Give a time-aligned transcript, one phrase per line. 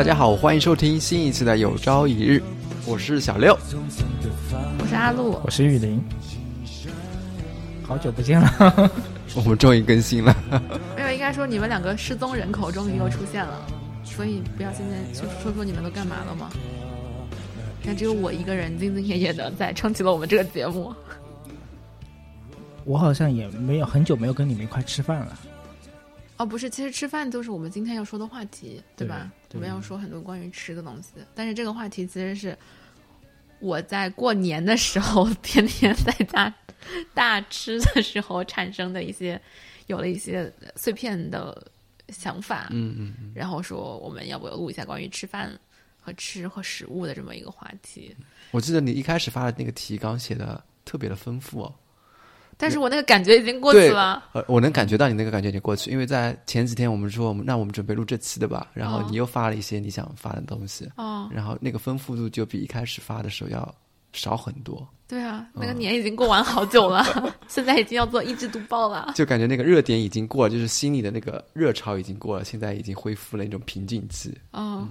[0.00, 2.38] 大家好，欢迎收听新一期的《有朝一日》，
[2.90, 3.54] 我是小六。
[4.78, 6.02] 我是阿露，我是雨林，
[7.82, 8.90] 好久不见了。
[9.36, 10.34] 我们终于更新了，
[10.96, 13.60] 没有，应该说你们两个失踪人口终于又出现了，
[14.02, 16.48] 所以不要现在说说说你们都干嘛了吗？
[17.84, 20.94] 看只有我一个人兢兢业业的在撑起了我们这个节目。
[22.86, 25.38] 我好像也没有很久没有跟你们一块吃饭了。
[26.38, 29.30] 哦，不是，其实吃饭就是我们今天要说的话题，对吧？
[29.30, 32.56] 对我们要说很多关于吃的东西，但是这个话题其实是
[33.58, 36.54] 我在过年的时候 天天在家
[37.12, 39.40] 大吃的时候产生的一些，
[39.86, 41.66] 有了一些碎片的
[42.08, 42.68] 想法。
[42.70, 45.58] 嗯嗯嗯，然后说我们要不要录一下关于吃饭
[46.00, 48.16] 和吃和食物的这么一个话题？
[48.52, 51.74] 我记得你一开始发的那个提纲写的特别的丰富哦。
[52.60, 54.22] 但是我那个感觉已经过去了。
[54.32, 59.06] 呃，我能感觉到你那个感觉已经过去，因为在前几天我们说，我们那我们准备录这期的吧，然后哦。
[59.10, 63.74] 你又发了一些你想发的东西，哦，然后那个丰富度就比一开始发的时候要
[64.12, 67.04] 少很多，对啊，那嗯个年已经过完好久了，
[67.48, 69.12] 现在已经要做一枝独爆了。
[69.14, 74.36] 就感觉那个热点已经过了，就是心里的那个热潮已经过了，现在已经恢复了那种平静期。
[74.52, 74.86] 哦，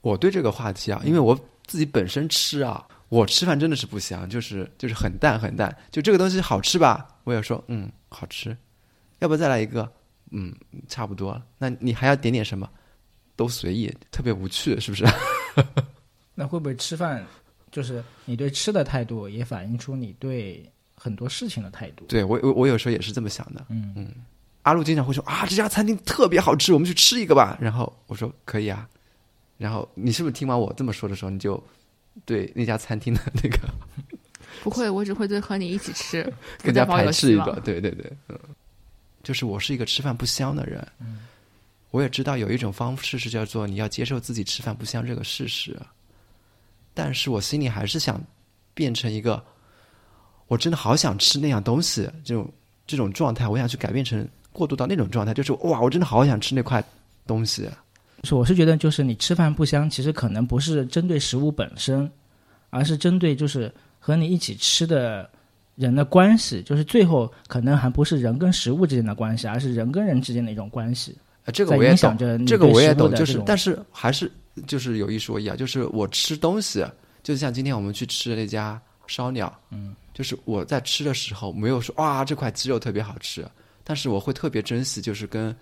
[0.00, 5.76] 我对这个话题啊，因为我自己本身吃啊，我吃饭真的是不香，就是就是很淡很淡。
[5.90, 8.56] 就这个东西好吃吧，我也说嗯好吃，
[9.20, 9.90] 要不再来一个，
[10.30, 10.54] 嗯
[10.88, 11.44] 差不多了。
[11.58, 12.68] 那你还要点点什么？
[13.36, 15.04] 都随意，特别无趣，是不是？
[16.34, 17.24] 那会不会吃饭，
[17.70, 22.04] 就是你对吃的态度，也反映出你对很多事情的态度？
[22.06, 23.66] 对我我我有时候也是这么想的。
[23.70, 24.14] 嗯嗯，
[24.62, 27.58] 阿路经常会说啊这家餐厅特别好吃，我们去吃一个吧。
[27.60, 28.88] 然后我说可以啊。
[29.56, 31.62] 然后你是不是听完我这么说的时候，你就
[32.24, 33.58] 对那家餐厅的那个。
[34.62, 36.32] 不会，我只会对和你一起吃
[36.62, 37.60] 更加排斥一个。
[37.64, 38.38] 对对对，嗯，
[39.22, 41.26] 就是我是一个吃饭不香的人，嗯，
[41.90, 45.78] 我也知道有一种方式是叫做你要接受自己吃饭不香这个事实，
[46.94, 48.18] 但是我心里还是想
[48.72, 49.42] 变成一个，
[50.46, 52.50] 我真的好想吃那样东西，这种
[52.86, 56.82] 这种状态，我想去改变成过渡到那种状态，就是哇，我真的好想吃那块
[57.26, 57.68] 东西，
[58.24, 62.10] 是，我是觉得，就是你吃饭不香，其实可能不是针对食物本身，
[62.70, 65.28] 而是针对就是和你一起吃的
[65.76, 71.16] 人的关系，就是最后可能还不是人跟食物之间的关系，而是人跟人之间的一种关系。
[71.44, 74.30] 呃，这个我也懂影响着，这个我也懂，就是但是还是
[74.66, 76.84] 就是有一说一啊，就是我吃东西，
[77.22, 83.46] 就像今天我们去吃的那家烧鸟，嗯，就是我在吃的时候没有说哇这块鸡肉特别好吃，
[83.82, 85.54] 但是我会特别珍惜，就是跟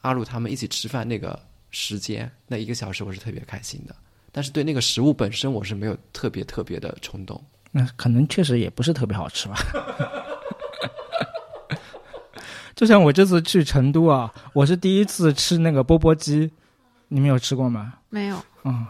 [0.00, 1.38] 阿鲁他们一起吃饭那个
[1.70, 3.94] 时间，那一个小时我是特别开心的。
[4.32, 7.42] 但是对那个食物本身，我是没有特别特别的冲动。
[7.72, 9.56] 那可能确实也不是特别好吃吧。
[12.74, 16.50] 就像我这次去成都啊，我是第一次吃那个钵钵鸡，
[17.08, 17.94] 你们有吃过吗？
[18.08, 18.86] 没有，嗯，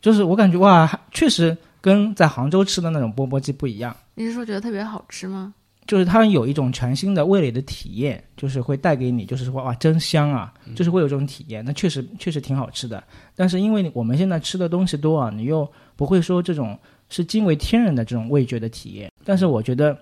[0.00, 5.52] 就是我感觉哇，确实跟在杭州吃的那种钵钵鸡不一样，你是说觉得特别好吃吗？
[5.88, 11.64] 就是它有一种全新的味蕾的体验，就是会带给你，就是说哇，真香啊，就是会有这种体验。
[11.64, 13.02] 那确实确实挺好吃的，
[13.34, 16.78] 但是因为我们现在吃的东西多啊，你又不会说这种
[17.08, 19.10] 是惊为天人的这种味觉的体验。
[19.24, 19.98] 但是我觉得，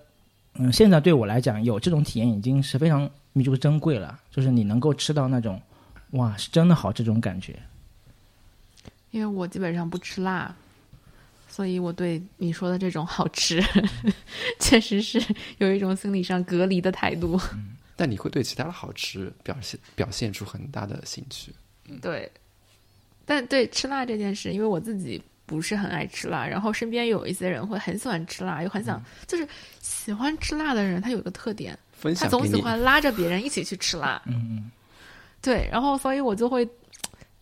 [0.54, 5.62] 嗯，现在对我来讲，有这种体验已经是非常弥足珍贵了，就是你能够吃到那种，
[6.10, 7.56] 哇，是真的好这种感觉。
[9.12, 10.52] 因为我基本上不吃辣，
[11.56, 13.62] 所以我对你说的这种好吃，
[14.61, 15.19] 确实是
[15.56, 17.41] 有一种心理上隔离的态度。
[17.97, 21.50] 但你会对其他的好吃表现表现出很大的兴趣。
[22.03, 22.31] 对，
[23.25, 29.49] 但对吃辣这件事，因为我自己不是很爱吃辣，然后身边有一些人会很喜欢吃辣，又很想、就是
[29.81, 34.20] 喜欢吃辣的人，他有一个特点，分他总喜欢拉着别人一起去吃辣。
[34.26, 34.70] 嗯 嗯，
[35.41, 36.69] 对，然后所以我就会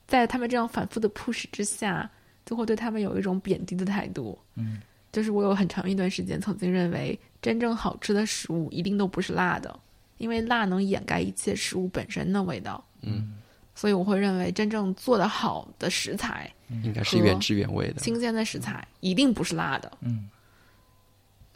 [0.07, 2.09] 在他们这样反复的 push 之下，
[2.45, 4.39] 就会对他们有一种贬低的态度。
[4.55, 4.81] 嗯，
[5.13, 9.79] 就是我有很长一段时间曾经认为，真正好吃的食物一定都不是辣的，
[10.19, 12.85] 因为辣能掩盖一切食物本身的味道。
[13.03, 13.35] 嗯，
[13.75, 16.51] 所以我会认为，真正做得好的食材，
[16.83, 18.01] 应该是原汁原味的。
[18.01, 19.91] 新鲜的食材一定不是辣的。
[20.01, 20.29] 嗯，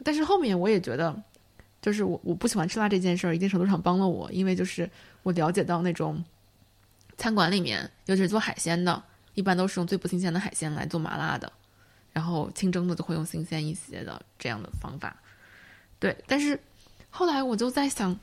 [0.03, 1.15] 但是后面我也觉得，
[1.81, 4.89] 就是我我不喜欢吃辣这件事儿，一定程度上帮了我，因为就是
[5.23, 6.23] 我了解到那种
[7.17, 9.01] 餐馆里面，尤其是做海鲜的，
[9.39, 11.49] 一般都是用最不新鲜的海鲜来做麻辣的，
[12.11, 15.15] 然后清蒸的就会用新鲜一些的这样的方法。
[15.97, 16.59] 对，但是
[17.09, 18.19] 后来我就在想。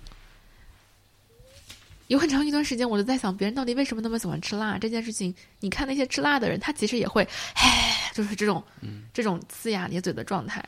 [2.09, 5.35] 有很长一段时间，我就在想，别人到底为什么那么喜欢吃辣这件事情。
[5.59, 7.27] 你看那些吃辣的人，他其实也会，
[7.57, 7.69] 嘿，
[8.15, 8.63] 就是这种，
[9.13, 10.63] 这种呲牙咧嘴的状态。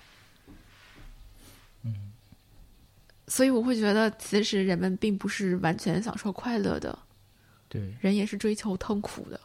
[3.29, 6.99] 所以我会觉得，其实人们并不是完全享受快乐的，
[7.69, 9.39] 对，人也是追求痛苦的，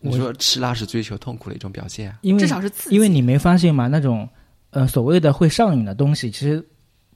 [0.00, 2.18] 你说吃辣是追求痛苦的一种表现啊？
[2.22, 2.94] 因为至少是刺激。
[2.94, 3.88] 因为你没发现吗？
[3.88, 4.28] 那种
[4.70, 6.64] 呃所谓的会上瘾的东西，其实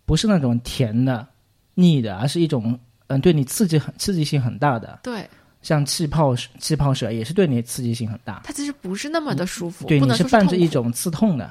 [0.05, 1.26] 不是那种甜的、
[1.75, 5.29] 腻的，而是一种嗯、对你刺激很刺激性很大的，对
[5.61, 8.40] 像气泡水气泡水也是对你刺激性很大。
[8.43, 11.50] 它其实不是那么的舒服，对，不你是伴着一种刺痛的，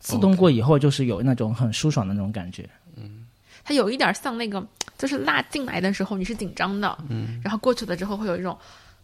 [0.00, 2.68] 刺痛过以后就是有那种很舒爽的那种感觉。
[2.96, 3.26] 嗯
[3.64, 4.66] 它有一点像那个，
[4.98, 8.56] 就是辣进来的时候你是紧张的，嗯，然后过去了之后会有一种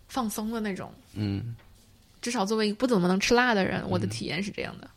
[0.08, 0.92] 放松的那种。
[1.14, 1.54] 嗯，
[2.20, 4.90] 至少作为一个不怎么能吃辣的人，我的体验是这样的。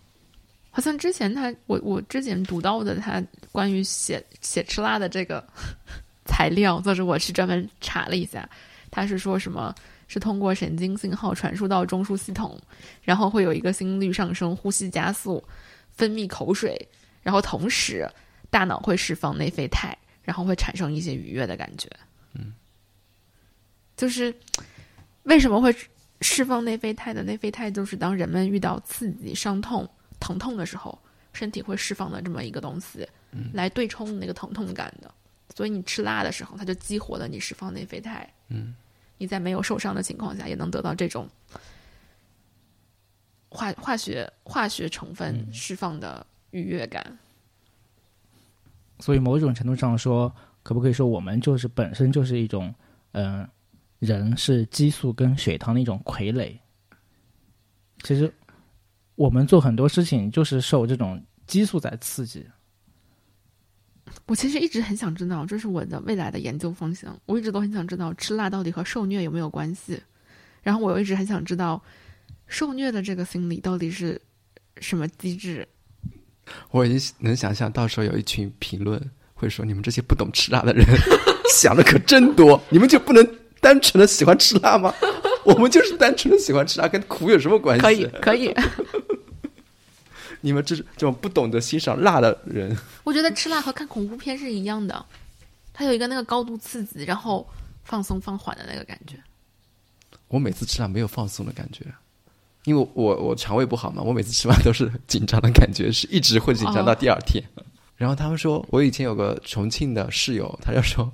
[0.72, 3.22] 好像之前他，我我之前读到的他
[3.52, 5.46] 关于写写吃辣的这个
[6.26, 8.50] 材料，就是我是专门查了一下，
[8.90, 9.76] 他是说什么
[10.08, 12.58] 是通过神经信号传输到中枢系统，
[13.04, 15.44] 然后会有一个心率上升、呼吸加速、
[15.92, 16.88] 分泌口水，
[17.22, 18.10] 然后同时
[18.50, 21.90] 大脑会释放内啡肽，然后会产生一些愉悦的感觉。
[22.34, 22.54] 嗯，
[23.98, 24.34] 就是
[25.24, 25.76] 为什么会
[26.22, 27.24] 释放内啡肽的？
[27.24, 29.88] 内啡肽就是当人们遇到刺激、伤痛、
[30.20, 30.98] 疼痛的时候，
[31.34, 33.08] 身体会释放的这么一个东西，
[33.54, 35.14] 来对冲那个疼痛感的。
[35.56, 38.28] 所以你吃辣的时候，它就激活了你释放内啡肽。
[38.50, 38.74] 嗯，
[39.18, 41.28] 你在没有受伤的情况下，也能得到这种
[43.50, 47.18] 化化学化学成分释放的愉悦感。
[49.00, 50.34] 所以某种程度上说，
[50.64, 52.74] 可不可以说我们就是本身就是一种，
[53.12, 53.48] 嗯、
[54.02, 56.58] 人是激素跟血糖的一种傀儡。
[58.02, 58.34] 其实
[59.14, 62.44] 我们做很多事情就是受这种激素在刺激。
[64.26, 67.16] 我其实一直很想知道，这是我的未来的研究方向。
[67.28, 70.02] 我一直都很想知道吃辣到底和受虐有没有关系。
[70.64, 71.82] 然后我又一直很想知道，
[72.48, 74.20] 受虐的这个心理到底是
[74.78, 75.68] 什么机制？
[76.72, 79.00] 我已经能想象到时候有一群评论
[79.36, 80.84] 会说：“你们这些不懂吃辣的人
[81.54, 83.24] 想的可真多，你们就不能
[83.62, 84.94] 单纯的喜欢吃辣吗？
[85.46, 87.82] 我们就是单纯的喜欢吃辣，跟苦有什么关系？
[87.82, 88.54] 可以，可以。
[90.42, 95.06] 你们这这种不懂得欣赏辣的人，我觉得吃辣和看恐怖片是一样的，
[95.72, 97.48] 它有一个那个高度刺激，然后
[97.84, 99.16] 放松放缓的那个感觉。
[100.28, 101.86] 我每次吃辣没有放松的感觉，
[102.64, 107.44] 因为我我肠胃不好嘛，我每次吃饭都是紧张的感觉，是一直会紧张到第二天。
[107.96, 111.12] 然后他们说，我以前有个重庆的室友，他就说，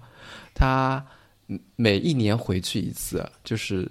[0.54, 1.06] 他
[1.76, 3.90] 每一年回去一次，就是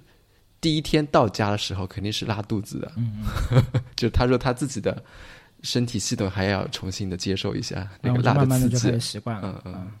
[0.61, 3.23] 第一天到家的时候肯定是拉肚子的，嗯，
[3.95, 5.03] 就他说他自己的
[5.63, 9.61] 身体系统还要重新的接受一下那个辣的刺激慢慢的就开始，习惯了。
[9.65, 9.91] 嗯嗯。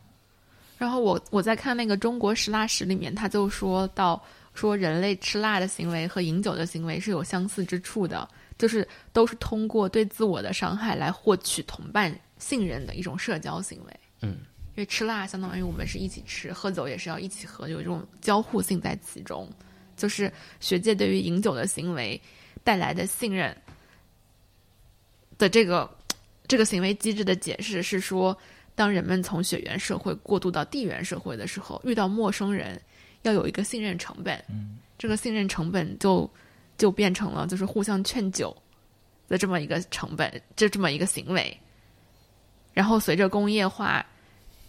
[0.77, 4.23] 然后我我在看那个中国食辣史里面，他就说到
[4.53, 13.99] 说人类吃辣的行为和饮酒的行为是有相似之处的，就是都是通过对自我的伤害来获取同伴信任的一种社交行为。
[14.21, 14.37] 嗯，
[14.77, 19.49] 因为吃辣相当于我们是一起吃，喝酒也是要一起喝，有这种交互性在其中。
[19.95, 22.21] 就是学界对于饮酒的行为
[22.63, 23.57] 带来的信任
[25.39, 25.89] 的这个
[26.47, 28.37] 这个行为机制的解释是说，
[28.75, 32.79] 当人们从血缘社会过渡到地缘社会的时候，遇到陌生人
[33.23, 36.29] 要有一个信任成本，嗯，这个信任成本就
[36.77, 38.55] 就变成了就是互相劝酒
[39.27, 41.59] 的这么一个成本，就这么一个行为。
[42.75, 44.05] 然后随着工业化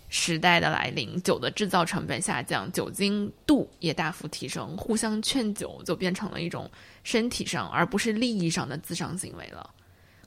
[0.08, 6.70] 时代的来临，酒的制造成本下降，酒精度也大幅提升，互相劝酒就变成了一种
[7.04, 9.68] 身体上而不是利益上的自伤行为了。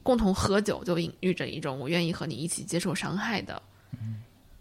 [0.04, 3.62] 共同喝酒就隐喻着一种我愿意和你一起接受伤害的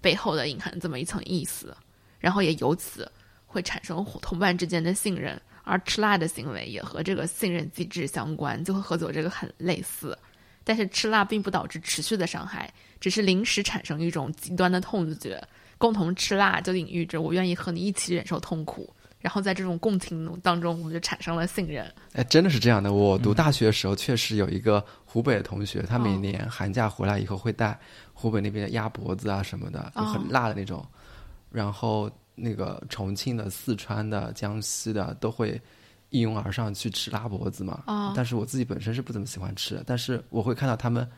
[0.01, 1.77] 背后的隐含这么一层意思，
[2.19, 3.11] 然后也由此
[3.47, 10.17] 会产生同伴之间的信任，而吃辣的行为也和这个信任机制相关，就和喝酒这个很类似。
[10.63, 15.43] 但是吃辣并不导致持续的伤害，只是临时产生一种极端的痛觉。
[15.79, 21.91] 共同吃辣就隐喻着我愿意和你一起忍受痛苦，然后在这种共情当中，我们就产生了信任。
[22.13, 22.93] 哎，真的是这样的。
[22.93, 27.81] 我读大学的时候，确实有一个湖北的同学，他每年寒假回来以后会带
[28.13, 30.87] 湖北那边的鸭脖子啊什么的，就很辣的那种。
[31.51, 35.59] 然后那个重庆的、四川的、江西的都会
[36.11, 37.85] 一拥而上去吃辣脖子嘛。
[37.87, 41.11] 哦但是我自己本身是不怎么喜欢吃的，但是我会看到他们。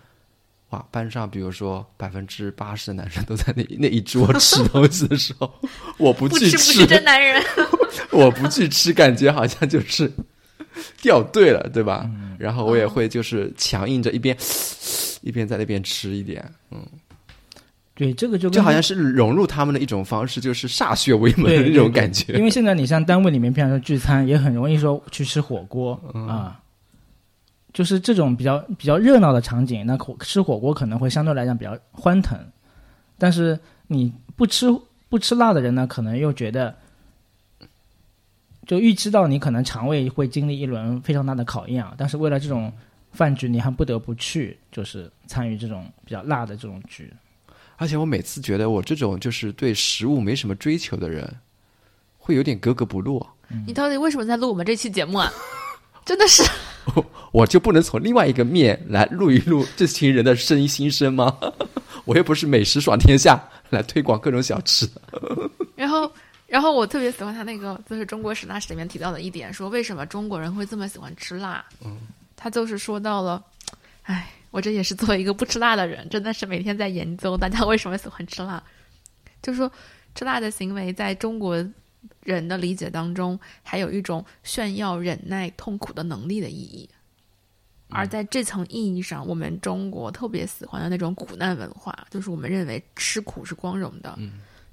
[0.72, 5.52] 哇，班上比如说百分之八十的男生都在那那一桌吃东西的时候，
[5.98, 7.42] 我不去吃不是真男人。
[8.10, 10.10] 我不去吃，感觉好像就是
[11.02, 12.10] 掉队了，对吧？
[12.38, 14.34] 然后我也会就是强硬着一边
[15.20, 16.80] 一边在那边吃一点，嗯，
[17.94, 22.32] 对，这个就就好像是融入他们的一种方式，就是歃血为盟的那种对感觉。
[22.32, 26.54] 因为现在你像单位里面，比方说聚餐，也很容易说去吃火锅啊、嗯
[27.72, 32.38] 就是这种比较比较热闹的场景，那火吃火锅可能会相对来讲比较欢腾。
[33.18, 34.66] 但是你不吃
[35.08, 36.76] 不吃辣的人呢，可能又觉得，
[38.66, 41.94] 就预知到你可能肠胃会经历一轮非常大的考验啊。
[41.96, 42.72] 但是为了这种
[43.12, 47.12] 饭局，你还不得不去，就是参与这种比较辣的这种局。
[47.76, 51.28] 而且我每次觉得我这种就是对食物没什么追求的人，
[52.18, 53.24] 会有点格格不入。
[53.66, 55.30] 你到底为什么在录我们这期节目啊？
[56.04, 56.42] 真的是，
[57.32, 61.36] 我就不能从另外一个面来录一录这群人的声音心声吗？
[62.04, 64.88] 我又不是美食爽天下来推广各种小吃。
[65.76, 66.10] 然后，
[66.46, 71.64] 然后我特别喜欢他那个，就是中国十大史里面提到的一点，说为什么中国人会这么喜欢吃辣？
[71.84, 71.96] 嗯，
[72.36, 73.42] 他就是说到了，
[74.02, 78.62] 哎，我这也是作为一个不吃辣的人，真的是每天在研究大家为什么喜欢吃辣。
[79.40, 79.70] 就说
[80.14, 81.56] 吃辣的行为在中国
[82.22, 86.88] 人的理解当中，还有一种炫耀忍耐痛苦的能力的意义。
[87.88, 94.18] 而在这层意义上，我们中国特别喜欢的那种苦难文化，就是我们认为吃苦是光荣的，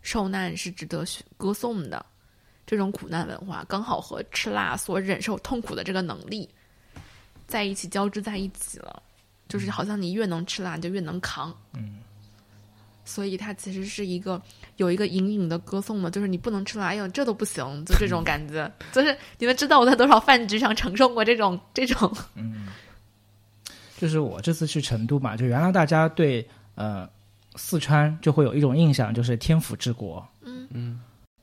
[0.01, 1.05] 受难是值得
[1.35, 2.05] 歌颂的。
[2.65, 6.47] 这种苦难文化刚好和吃辣所忍受痛苦的这个能力
[7.47, 9.01] 在一起交织在一起了，
[9.47, 11.53] 就是好像你越能吃辣，你就越能扛。
[11.73, 11.97] 嗯，
[13.03, 14.41] 所以它其实是一个
[14.79, 18.69] 有一个隐隐的歌颂嘛，就是你不能吃辣，哎呦这都不行，就这种感觉。
[18.91, 22.11] 就是你们知道我在多少饭局上承受过这种这种。
[22.35, 22.67] 嗯。
[23.97, 27.05] 就是我这次去成都嘛，就原来大家对呃
[27.55, 30.25] 四川就会有一种印象，就是天府之国。
[30.41, 31.01] 嗯嗯，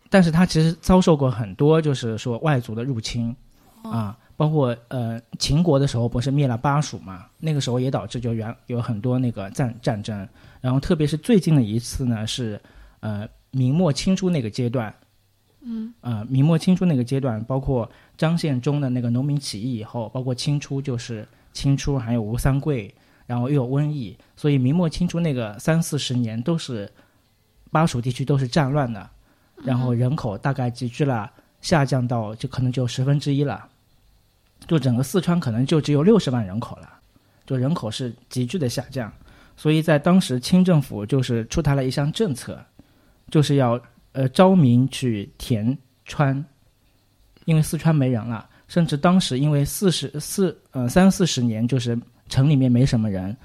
[0.08, 3.36] 但是他其实遭受过很多，就是说外族的入侵
[3.82, 10.26] 啊，包括呃秦国的时候不是灭了巴蜀嘛，那个时候也导致就原有很多那个战战争，
[10.62, 12.58] 然后特别是最近的一次呢是
[13.00, 14.94] 呃明末清初那个阶段，
[15.62, 15.92] 嗯。
[16.00, 21.26] 呃明末清初那个阶段，包括张献忠的那个农民起义以后，包括清初就是。
[21.56, 22.94] 清初还有吴三桂，
[23.26, 26.86] 然后又有瘟疫，所以明末清初那个三四十年都是
[27.70, 29.08] 巴蜀地区都是战乱的，
[29.64, 33.66] 然后人口大概急剧了，下降到就可能就十分之一了，
[34.68, 36.86] 就整个四川可能就只有六十万人口了，
[37.46, 39.10] 就人口是急剧的下降，
[39.56, 42.62] 所以在当时清政府就是出台了一项政策，
[43.30, 43.80] 就是要
[44.12, 46.44] 呃招民去填川，
[47.44, 48.48] 因为四川没人了。
[48.68, 51.96] 甚至当时因为四十四呃三四十年，就是
[52.28, 53.36] 城里面没什么人，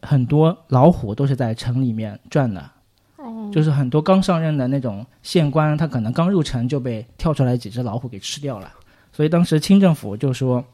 [0.00, 2.70] 很多老虎都是在城里面转的，
[3.16, 8.72] 哦，就是很多刚上任的那种县官，他可能刚入城就被跳出来几只老虎给吃掉了。
[9.12, 10.64] 所以当时清政府就说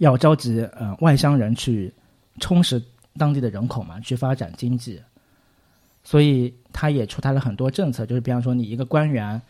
[0.00, 1.90] 要召集呃外乡人去
[2.38, 2.82] 充实
[3.16, 5.00] 当地的人口嘛，去发展经济。
[6.02, 9.40] 所以他也出台了很多政策，就是比方说你一个官员，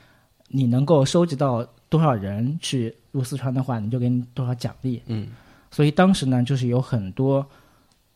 [0.48, 1.66] 你能够收集到。
[1.92, 5.02] 多少人去入四川的话，你就给你多少奖励。
[5.08, 5.28] 嗯，
[5.70, 7.46] 所以当时呢，就是有很多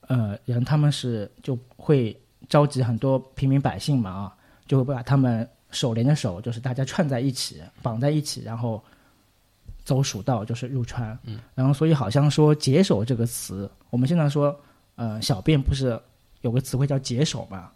[0.06, 8.82] 呃人，他们是就会召集很多平民百姓嘛啊，就会把他们手连着手，就是大家串在一起，绑在一起，然后
[9.84, 11.18] 走蜀道，就是入川。
[11.24, 14.58] 嗯，然后所以好像说“解手”这个词，我们现在说
[14.94, 16.00] 呃小便不是
[16.40, 17.70] 有个词汇叫“解手”嘛？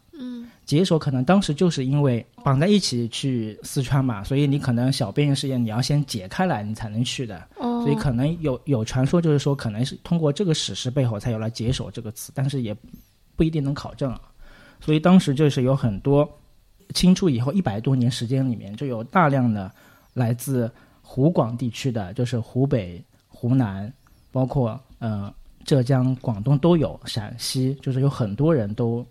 [0.71, 7.49] 嗯，解手可能当时就是因为绑在一起去四川嘛，所以你可能小便实验你要先解开来，你才能去的。
[7.57, 12.73] 哦，所以可能有有传说，就是说可能是通过这个史实背后才有了“解手”这个词，但是也
[13.35, 14.21] 不一定能考证啊。
[14.81, 16.29] 所以当时就是有很多
[16.95, 19.71] 清初以后一百多年时间里面，就有大量的
[20.15, 20.71] 来自
[21.03, 23.93] 湖广地区的，就是湖北、湖南，
[24.31, 25.33] 包括呃
[25.65, 29.05] 浙江、广东都有，陕西，就是有很多人都。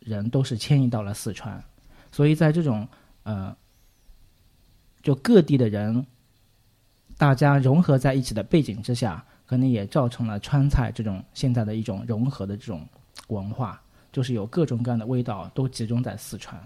[0.00, 1.62] 人都是迁移到了四川，
[2.10, 2.86] 所以在这种
[3.24, 3.56] 呃，
[5.02, 6.06] 就各地的人，
[7.16, 12.86] 大家融合在一起的背景之下，可能也造成了川菜这种现在的一种融合的这种
[13.28, 13.80] 文化，
[14.12, 16.58] 就是有各种各样的味道都集中在四川。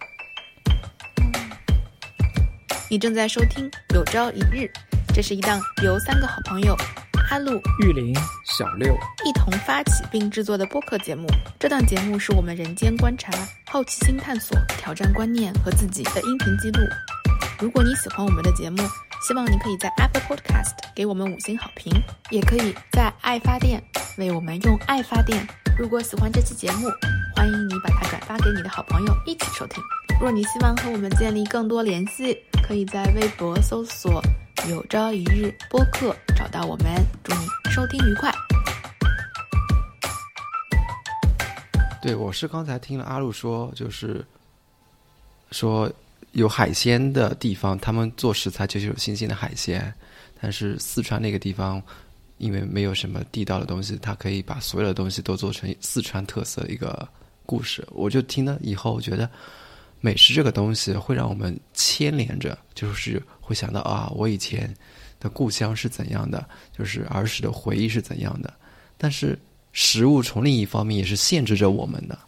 [2.90, 4.66] 你正在收听《有朝一日》，
[5.14, 6.76] 这是一档由三个好朋友。
[7.28, 8.14] 哈路、玉林、
[8.44, 11.26] 小六一同发起并制作的播客节目。
[11.58, 13.32] 这档节目是我们人间观察、
[13.66, 16.80] 好奇心探索、挑战观念和自己的音频记录。
[17.58, 18.78] 如果你喜欢我们的节目，
[19.26, 21.92] 希望你可以在 Apple Podcast 给我们五星好评，
[22.30, 23.82] 也可以在爱发电
[24.18, 25.46] 为我们用爱发电。
[25.78, 26.88] 如果喜欢这期节目，
[27.36, 29.82] 欢迎你把它转发给你的好朋友一起收听。
[30.20, 32.36] 若你希望和我们建立更多联系，
[32.66, 34.22] 可以在微博搜索。
[34.68, 36.86] 有朝一日播客找到我们，
[37.24, 37.40] 祝你
[37.72, 38.32] 收听愉快。
[42.00, 44.24] 对，我是刚才听了阿路说，就是
[45.50, 45.92] 说
[46.30, 49.92] 有海鲜的地方，他们做食材就是有新鲜的海鲜。
[50.40, 51.82] 但是四川那个地方，
[52.38, 57.08] 因为没有什么地道的东西，它可以把所有的东西都做成四川特色一个
[57.44, 57.84] 故事。
[57.90, 59.28] 我就听了以后，我觉得
[60.00, 64.72] 美食这个东西会让我们牵连着，就是会想到啊，我以前
[65.20, 68.50] 的故乡是怎样的，就是儿时的回忆是怎样的。
[68.96, 69.38] 但是
[69.72, 72.18] 食物从另一方面也是限制着我们的，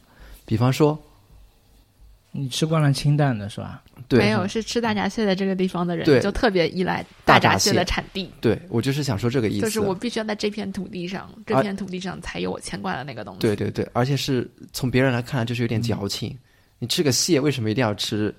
[0.44, 1.00] 比方说，
[2.32, 3.80] 你吃惯了清淡的是吧？
[4.08, 8.28] 对，没有是吃大闸蟹的这个地方的人，就特别依赖大闸蟹的产地。
[8.40, 9.66] 对我就是想说这个意思。
[9.66, 13.40] 就是我必须要在这片土地上，这片土地上才有我牵挂的那个东西。
[13.40, 16.36] 对对对，而且是从别人来看就是有点矫情。
[16.80, 18.34] 你吃个蟹，为什么一定要吃呃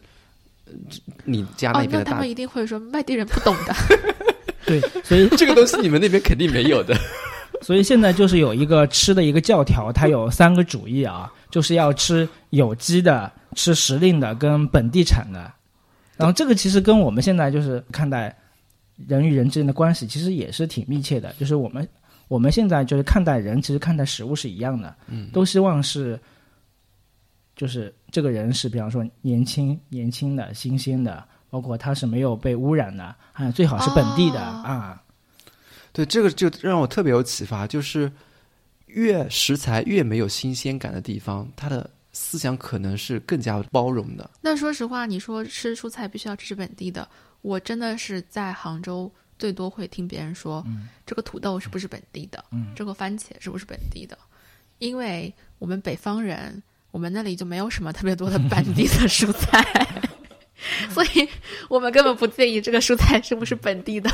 [1.23, 2.11] 你家那哦，边的大？
[2.11, 3.75] 那他们一定会说外地人不懂的。
[4.65, 6.95] 对，所以 这个东西你们那边肯定没有的。
[7.61, 15.51] 所以现在就是有一个吃的一个教条，它有三个主义啊，就是要吃有机的、吃时令的跟本地产的。
[16.17, 18.35] 然后这个其实跟我们现在就是看待
[19.07, 21.33] 人与人之间的关系，其实也是挺密切的。
[21.39, 21.87] 就是我们
[22.27, 26.19] 我们现在就是看待人，其实看待食物是一样的，嗯，都希望是，
[27.55, 34.61] 就是这个人是比方说年轻、年轻的、新鲜的，包括他是没有被污染的，啊，最好是本地的、哦。
[34.65, 35.01] 啊。
[35.93, 38.11] 对，这个就让我特别有启发，就是
[38.87, 44.29] 越食材越没有新鲜感的地方，它的思想可能是更加包容的。
[44.41, 47.07] 那说实话，你说吃蔬菜必须要吃本地的，
[47.41, 49.09] 我真的是在杭州
[49.39, 50.61] 最多会听别人说，
[51.05, 52.43] 这个土豆是不是本地的，
[52.75, 54.17] 这个番茄是不是本地的，
[54.79, 56.61] 因为我们北方人，
[56.95, 59.61] 我们那里就没有什么特别多的本地的蔬菜，
[60.89, 61.27] 所以
[61.67, 64.09] 我们根本不介意这个蔬菜是不是本地的。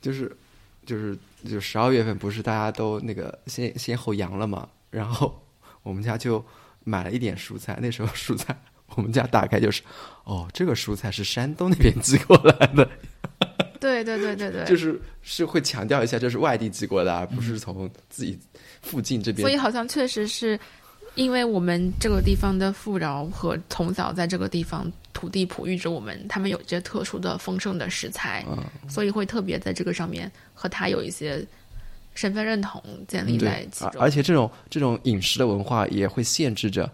[0.00, 0.30] 就是
[0.86, 5.44] 就是就十二月份不是大家都那个先先后阳了嘛，然后
[5.82, 6.44] 我们家就
[6.84, 8.56] 买了一点蔬菜，那时候蔬菜
[8.94, 9.82] 我们家打开就是，
[10.22, 12.88] 哦，这个蔬菜是山东那边寄过来的，
[13.80, 18.38] 对对对对对，就是是会强调一下这是外地寄过来，而不是从自己
[18.82, 19.42] 附近这边。
[19.44, 20.56] 所以好像确实是
[21.14, 28.58] 因为我们这个地方的富饶和从小在这个地方土地哺育着我们，他们有一些特殊的丰盛的食材，嗯。
[28.88, 31.44] 所以会特别在这个上面和他有一些
[32.14, 33.90] 身份认同建立在对，其中。
[34.00, 36.90] 而而且这种这种饮食的文化也会限制着，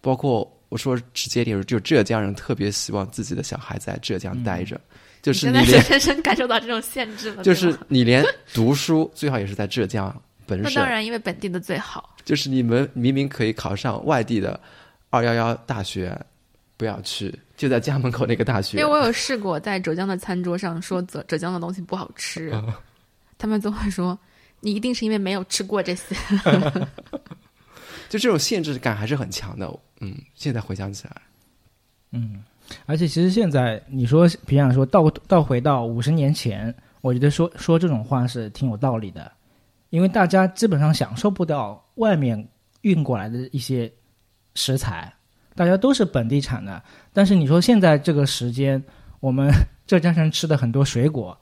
[0.00, 4.80] 包括我说直接点，就浙江人特别希望自己的小孩在浙江待着，
[5.22, 10.14] 就是你深深感受到这种限制了，就是你连读书最好也是在浙江
[10.46, 12.14] 本省那当，然，因为本地的最好。
[12.24, 14.58] 就是你们明明可以考上外地的
[15.10, 16.16] 二幺幺大学，
[16.76, 18.90] 不要去，就在家门口那个大学因为。
[18.90, 22.72] 我有试过在浙江的餐桌上说浙浙江的东西不好吃，嗯
[23.38, 24.16] 他们总会说
[24.60, 26.14] 你一定是因为没有吃过这些。
[28.08, 29.66] 就这种限制感还是很强的。
[30.00, 31.16] 嗯，现在回想起来，
[32.12, 32.44] 嗯，
[32.86, 39.32] 而且其实现在你说，比方说倒倒回到五十年前，我觉得说说这种话是挺有道理的，
[39.92, 42.48] 因为大家基本上享受不到外面
[42.80, 43.92] 运过来的一些
[44.54, 45.12] 食材，
[45.54, 46.82] 大家都是本地产的。
[47.12, 48.82] 但是你说现在这个时间，
[49.20, 49.52] 我们
[49.86, 51.38] 浙江人吃的很多水果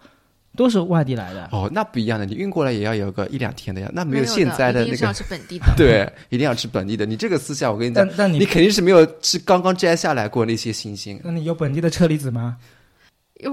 [0.56, 5.66] 都是外地来的，哦，那不一样的，你运过来也要有个一两天的呀，那没有有现在的那个一定要吃本地的。
[5.76, 7.06] 对，一定要吃本地的。
[7.06, 11.20] 你这个思想，我跟你讲但，但你你肯定是没有吃刚刚摘下来过那些新鲜。
[11.22, 12.56] 那你有本地的车厘子吗？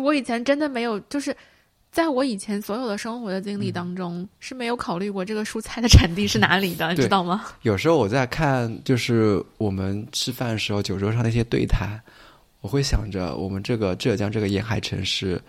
[0.04, 1.38] 我以前真的没有，就是
[1.92, 7.46] 在我以前所有的生活的经历当中，是没有考虑过这个蔬菜的产地是哪里的，你知道吗？
[7.64, 12.00] 有时候我在看，就是我们吃饭的时候，酒桌上那些对谈，
[12.62, 15.42] 我会想着，我们这个浙江这个沿海城市，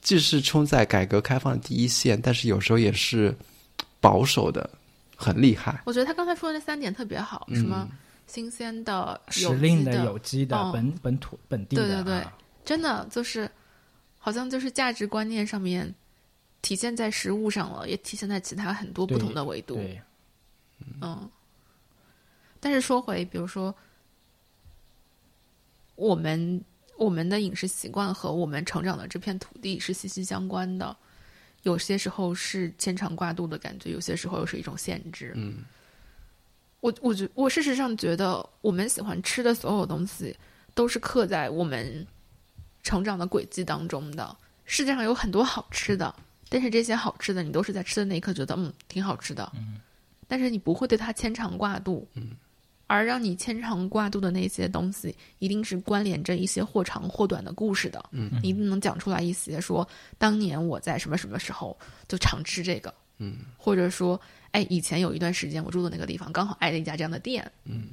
[0.00, 3.34] 既是冲在改革开放的第一线，但是有时候也是
[4.00, 4.70] 保守的，
[5.16, 5.82] 很厉害。
[5.86, 12.32] 我觉得他刚才说的那三点特别好，什么嗯新鲜的、时有令的、有机的、嗯本本土本地的、对对对啊
[12.64, 13.50] 真的就是，
[14.24, 15.92] 好像就是价值观念上面
[16.62, 19.74] 体现在食物上了，也体现在其他很多不同的维度。
[19.74, 20.00] 对，
[21.00, 21.28] 嗯，
[22.60, 23.74] 但是说回，比如说，
[25.96, 26.64] 我们
[26.96, 30.96] 我们的饮食习惯和我们成长的这片土地是息息相关的，
[31.64, 35.32] 有些时候是牵肠挂肚的感觉，有些时候又是一种限制。
[35.34, 35.64] 嗯，
[36.78, 40.36] 我我觉我事实上觉得，我们喜欢吃的所有东西，
[40.74, 42.06] 都是刻在我们
[42.82, 44.36] 成长的轨迹当中的。
[44.64, 46.14] 世界上有很多好吃的，
[46.48, 49.80] 但是这些好吃的，你都是在吃的那一刻觉得嗯挺好吃的，嗯，
[50.28, 52.30] 但是你不会对它牵肠挂肚，嗯，
[52.86, 61.76] 而让你牵肠挂肚的那些东西，一定是关联着一些或长或短的故事的，嗯，你一定能讲出来一些说当年我在什么什么时候
[62.08, 64.18] 就常吃这个，嗯，或者说
[64.52, 67.88] 哎以前有一段时间我住的那个地方刚好挨着一家这样的店，嗯，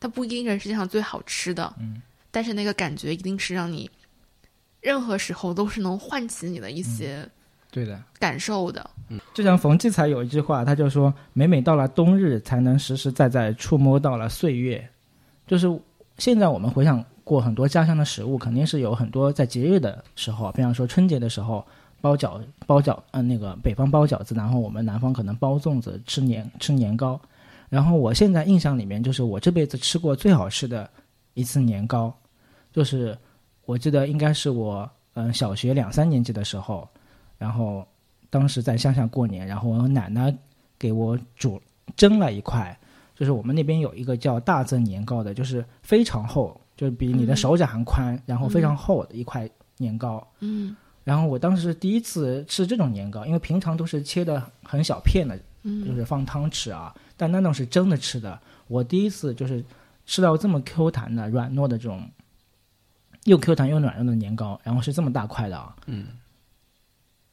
[0.00, 3.88] 它不一定是世界上最好吃的，嗯，但是那个感觉一定是让你
[4.82, 7.26] 任何时候都是能唤起你的一些
[7.70, 7.98] 对的。
[8.18, 8.90] 感受的。
[9.08, 14.86] 嗯就像冯骥才有一句话，他就说：“每每到了冬日，才能实实在在触摸到了岁月。”
[15.46, 15.66] 就是
[16.18, 21.64] 现在我们回想过很多家乡的食物，肯定是有很多在节日的时候，比方说春节的时候
[22.00, 27.20] 包饺包饺，嗯、那个北方包饺子，然后我们南方可能包粽子、吃年吃年糕。
[27.68, 30.88] 然后我现在印象里面，就是我这辈子吃过最好吃的
[31.34, 32.14] 一次年糕，
[32.72, 33.16] 就是
[33.64, 36.88] 我记得应该是我嗯小学两三年级的时候，
[37.38, 37.86] 然后
[38.30, 40.34] 当时在乡下过年，然后我奶奶
[40.78, 41.60] 给我煮
[41.96, 42.76] 蒸了一块，
[43.14, 50.26] 就是我们那边有一个叫大蒸年糕的，就是非常厚，就是比你的手掌还宽，然后非常厚的一块年糕。
[50.40, 58.38] 嗯然后我当时第一次吃这种年糕，因为平常都是切的很小片的，就嗯是放汤吃啊，但那种是蒸的吃的。
[58.68, 59.64] 我第一次就是
[60.06, 62.08] 吃到这么 Q 弹的、软糯的这种，
[63.24, 65.76] 又 Q 弹又软糯的年糕，然后是这么大块的啊。
[65.86, 66.08] 嗯，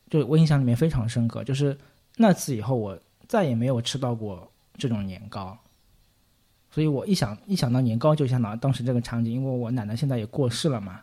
[0.09, 1.77] 就我印象里面非常深刻，就是
[2.17, 2.97] 那次以后我
[3.27, 5.57] 再也没有吃到过这种年糕，
[6.71, 11.01] 所以我一想一想到年糕就想到当时这个场景，因为我奶奶现在也过世了嘛，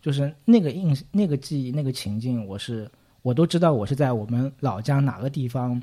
[0.00, 2.90] 就是那个印那个记忆那个情境，我是
[3.22, 5.80] 我都知道我是在我们老家哪个地方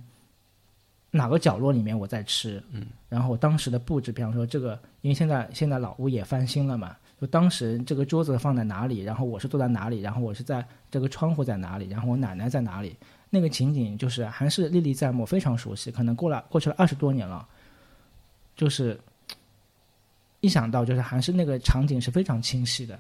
[1.12, 12.96] 哪个角落里面我在吃，嗯，然后当时的布置，比方说这个，因为现在现在老屋也翻新了嘛，就当时这个桌子放在哪里，然后我是坐在哪里，然后我是在这个窗户在哪里，然后我奶奶在哪里，
[13.30, 15.92] 那个情景就是还是历历在目，非常熟悉。
[15.92, 17.46] 可能过了过去了二十多年了，
[18.56, 18.98] 就是
[20.40, 22.98] 一想到就是还是那个场景是非常清晰的。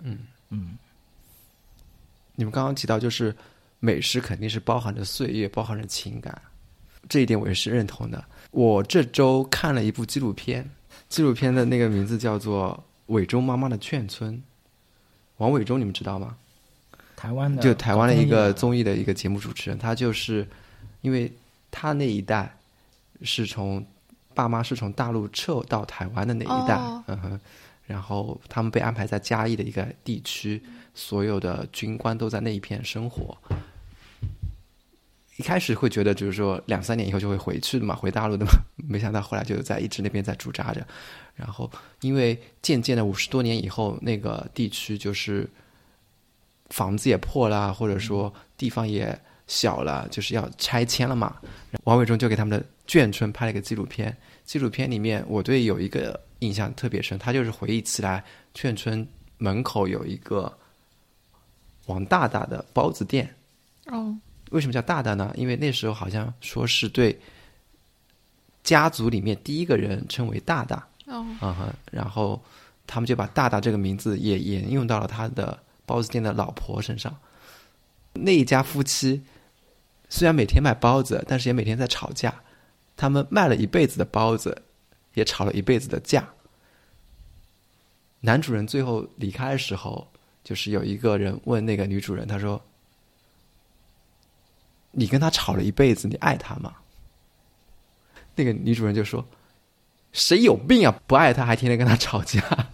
[0.00, 0.18] 嗯
[0.50, 0.78] 嗯，
[2.36, 3.34] 你们刚刚提到，就是
[3.80, 6.40] 美食肯定是包含着岁月，包含着情感，
[7.08, 8.24] 这一点我也是认同的。
[8.52, 10.70] 我这周看了一部纪录片，
[11.08, 14.34] 纪录片的那个名字叫做《伟忠妈妈的眷村》，
[15.36, 16.36] 王伟忠你们知道吗？
[17.14, 20.46] 台湾的就台湾的一个综综艺的一个节目主持人，他就是
[21.00, 21.32] 因为
[21.70, 22.58] 他那一代
[23.22, 23.84] 是从
[24.34, 27.40] 爸妈是从大陆撤到台湾的那一代，哦嗯哼，
[27.86, 30.62] 然后他们被安排在嘉义的一个地区，
[30.94, 33.36] 所有的军官都在那一片生活。
[35.36, 38.52] 一开始会觉得就是说两三年以后就会回去的嘛，回大陆的嘛，
[38.88, 40.86] 没想到后来就在一直那边在驻扎着，
[41.34, 41.70] 然后
[42.00, 45.48] 因为渐渐的五十多年以后，那个地区就是
[46.70, 51.36] 房子也破了，或者说地方也小了，就是要拆迁了嘛。
[51.84, 60.50] 王伟忠就给他们的眷村拍了一个纪录片，纪录片里面我对有一个印象特别深，他就是回忆起来眷村门口有一个
[61.84, 63.32] 王大大的包子店。
[63.86, 64.16] 哦，
[64.50, 65.32] 为什么叫大大呢？
[65.36, 67.18] 因为那时候好像说是对
[68.62, 72.42] 家族里面第一个人称为大大，哦，嗯哼，然后
[72.86, 77.16] 他们就把大大这个名字也沿用到了他的包子店的老婆身上。
[78.12, 79.22] 那一家夫妻
[80.08, 82.34] 虽然每天卖包子，但是也每天在吵架。
[82.96, 84.62] 他们卖了一辈子的包子，
[85.12, 86.26] 也吵了一辈子的架。
[88.20, 90.08] 男主人最后离开的时候，
[90.42, 92.58] 就是有一个人问那个女主人，他说
[94.96, 96.74] ：“你跟他吵了一辈子，你爱他吗？”
[98.34, 99.24] 那个女主人就说
[100.12, 101.00] ：“谁有病啊？
[101.06, 102.42] 不爱他还天天跟他吵架。”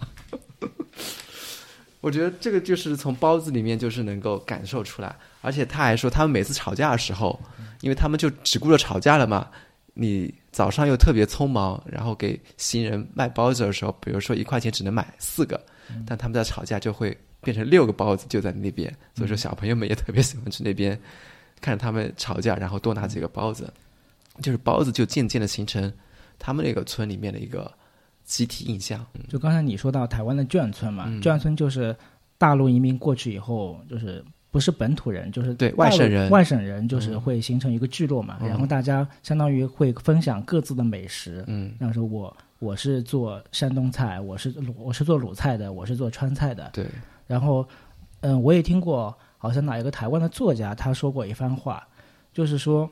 [2.01, 7.39] 我觉得这个就是从包子里面就是能够感受出来，而且他还说他们每次吵架的时候，
[7.79, 9.49] 因为他们就只顾着吵架了嘛。
[9.93, 15.63] 你早上又特别匆忙，然后给行人卖包子的时候，比如说一块钱只能买四个，
[16.05, 20.99] 但他们在吵架就会变成六个包子就在那边，所以说小朋友们也特别喜欢去那边
[21.63, 23.71] 看他们吵架，然后多拿几个包子，
[24.41, 25.91] 就是包子就渐渐的形成
[26.37, 27.71] 他们那个村里面的一个
[28.25, 29.03] 集体印象。
[29.29, 31.95] 就刚才你说到台湾的眷村嘛，嗯眷村就是
[32.37, 34.21] 大陆移民过去以后，就是
[34.51, 41.43] 不是本土人，就是对外省人外省人就是嗯会形成一个聚落嘛，嗯然后大家相当于会分享各自的美食。
[41.47, 46.69] 嗯，然后说我我是做山东菜，我是我是做鲁菜的，我是做川菜的。
[46.73, 46.85] 对，
[47.25, 47.67] 然后，
[48.21, 51.85] 嗯，我也听过，好像哪一个台湾的作家他说过一番话，
[52.31, 52.89] 就是说，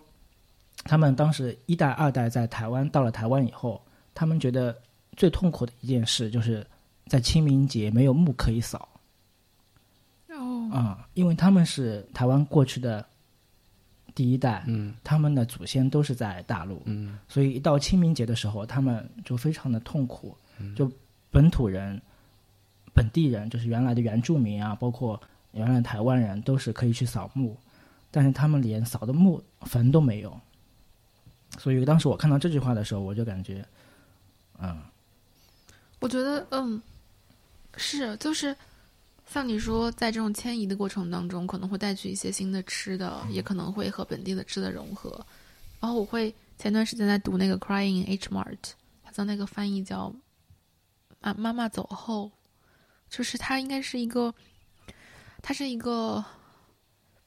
[0.83, 3.81] 他们当时一代、二代在台湾到了台湾以后，
[4.13, 4.77] 他们觉得
[5.15, 6.67] 最痛苦的一件事就是
[7.05, 8.89] 在清明节没有墓可以扫
[10.27, 13.05] 哦，啊、因为他们是台湾过去的
[14.13, 20.75] 第一代，嗯他们的祖先都是在大陆，嗯所以一到清明节的时候，他们就非常的痛苦，嗯。
[20.75, 20.91] 就
[21.31, 22.01] 本土人、
[22.93, 25.17] 本地人，就是原来的原住民啊，包括
[25.51, 27.57] 原来台湾人，都是可以去扫墓，
[28.09, 30.39] 但是他们连扫的墓坟都没有。
[31.57, 33.65] 所以当时我看到这句话的时候，我就感觉，
[34.59, 34.81] 嗯，
[35.99, 36.81] 我觉得，嗯，
[37.75, 38.55] 是，就是
[39.25, 45.25] 像你说，在这种迁移的过程当中，可能会带去一些新的吃的，也可能会和本地的吃的融合。
[45.81, 48.57] 然后我会前段时间在读那个《Crying H Mart》，
[49.03, 50.13] 好像那个翻译叫
[51.19, 52.31] “啊妈妈走后”，
[53.09, 54.33] 就是它应该是一个，
[55.41, 56.23] 它是一个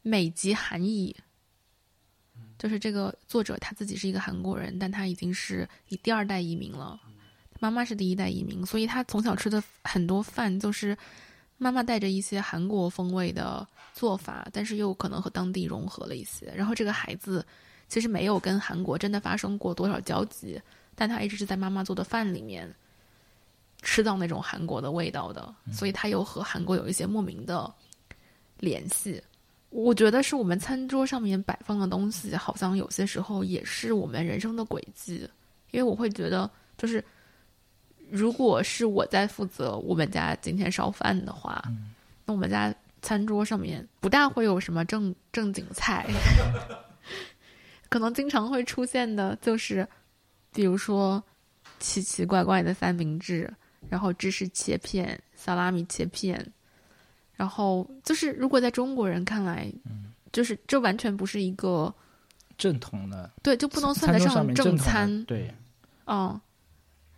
[0.03, 1.15] 美籍韩裔，
[2.59, 6.99] 就是这个作者他自己是一个韩国人，但他已经是以第二代移民了，
[7.61, 10.97] 妈妈是第一代移民，所以他从小吃的很多饭就是
[11.59, 17.45] 妈妈带着一些韩国风味的做法，但是又可能和当地融合了一些，然后这个孩子。
[17.87, 20.61] 其实没有跟韩国真的发生过多少交集，
[20.95, 22.75] 但他一直是在妈妈做的饭里面
[23.83, 27.73] 吃到那种韩国的味道的，所以他又和韩国有一些莫名的
[28.59, 29.23] 联系。
[29.71, 35.29] 我觉得是我们餐桌上面摆放的东西，好像有些时候也是我们人生的轨迹。
[35.73, 37.05] 因为我会觉得，就是
[38.09, 41.61] 如果是我在负责我们家今天烧饭的话，
[42.25, 46.07] 那我们家餐桌上面不大会有什么正正经菜。
[47.91, 49.87] 可能经常会出现的就是，
[50.53, 51.23] 比如说
[51.81, 53.53] 奇奇怪怪的三明治，
[53.89, 56.53] 然后芝士切片、萨拉米切片，
[57.37, 59.73] 然后就是如果在中国人看来，
[60.33, 61.93] 就是这完全不是一个
[62.57, 65.53] 正统的，对，就不能算得上正餐，对，
[66.07, 66.41] 嗯，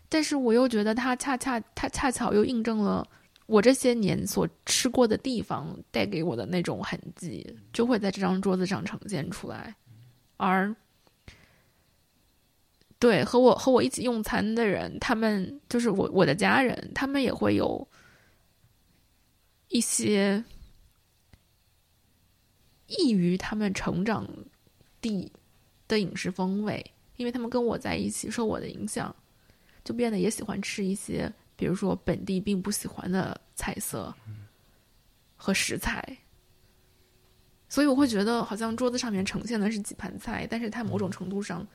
[0.08, 3.06] 但是我又觉得它恰恰它恰巧又印证了
[3.46, 9.74] 我这些年所吃过的地方带给我的那种痕迹，就会在这张桌子上呈现出来。
[10.36, 10.74] 而
[12.98, 17.86] 对和我和我一起用餐的人，他们就是我我的家人，他们也会有
[19.68, 20.42] 一些
[22.86, 24.28] 异于他们成长
[25.00, 25.30] 地
[25.88, 26.84] 的饮食风味，
[27.16, 29.14] 因为他们跟我在一起，受我的影响，
[29.84, 34.14] 就变得也喜欢吃一些，比如说本地并不喜欢的菜色
[35.36, 36.16] 和食材。
[37.68, 41.66] 所以我会觉得，好像桌子上面呈现的是几盘菜，但是它某种程度上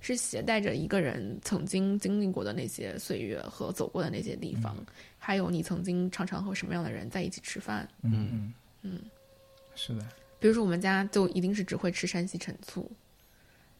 [0.00, 4.74] 是携带着一个人曾经经历过的那些岁月和走过的那些地方，
[5.24, 7.88] 还有你曾经常常和什么样的人在一起吃饭。
[8.02, 9.00] 嗯嗯嗯，
[9.74, 10.06] 是的。
[10.38, 12.90] 比如说我们家就一定是只会吃山西陈醋，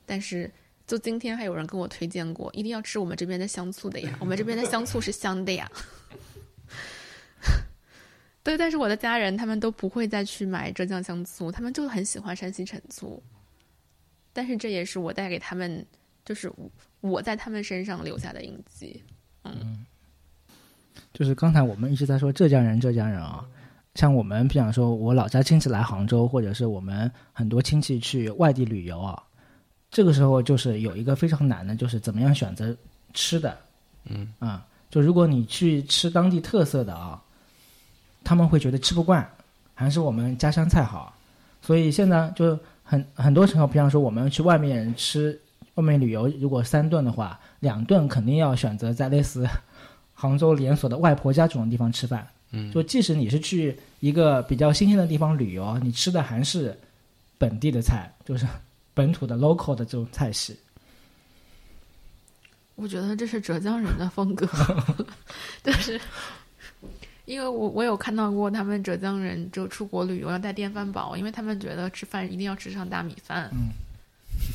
[0.06, 0.50] 但是
[0.86, 5.70] 就今天还有人跟我推荐过，一定要吃我们这边的香醋的呀，我们这边的香醋是香的呀。
[8.42, 13.22] 对，但是我的家人他们都不会再去买浙江香醋，他们就很喜欢山西陈醋。
[14.32, 15.86] 但是这也是我带给他们，
[16.24, 16.50] 就是
[17.00, 19.02] 我在他们身上留下的印记。
[19.44, 19.84] 嗯，
[21.14, 23.42] 就是刚才我们一直在说浙江人，浙江人啊，
[23.94, 29.22] 像我们比方说，我老家亲戚来杭州，或者是我们很多亲戚去外地旅游啊，
[29.90, 32.76] 这个时候就是有一个非常难的，就是怎么样选择
[33.14, 33.56] 吃的。
[34.04, 37.18] 嗯啊，就如果你去吃当地特色的啊。
[38.26, 39.22] 他们会觉得吃不惯，
[39.74, 41.14] 还是我们家乡菜好，
[41.60, 45.38] 所以现在就很很多时候，比方说我们去外面吃，
[45.74, 49.46] 外面旅游，如果三顿的话，两顿肯定要选择在类似
[50.14, 52.26] 杭州连锁的外婆家这种地方吃饭。
[52.50, 56.78] 嗯，就即使你是去一个比较新鲜的地方旅游，你吃的还是
[57.36, 58.46] 本地的菜，就是
[58.94, 60.56] 本土的 local 的这种菜系。
[62.76, 64.48] 我觉得这是浙江人的风格，
[65.62, 66.00] 但是。
[67.26, 73.50] 因为我我有看到过他们浙江人就出国旅游要带电饭煲，因为他们觉得吃饭一定要吃上大米饭。
[73.50, 73.70] 嗯，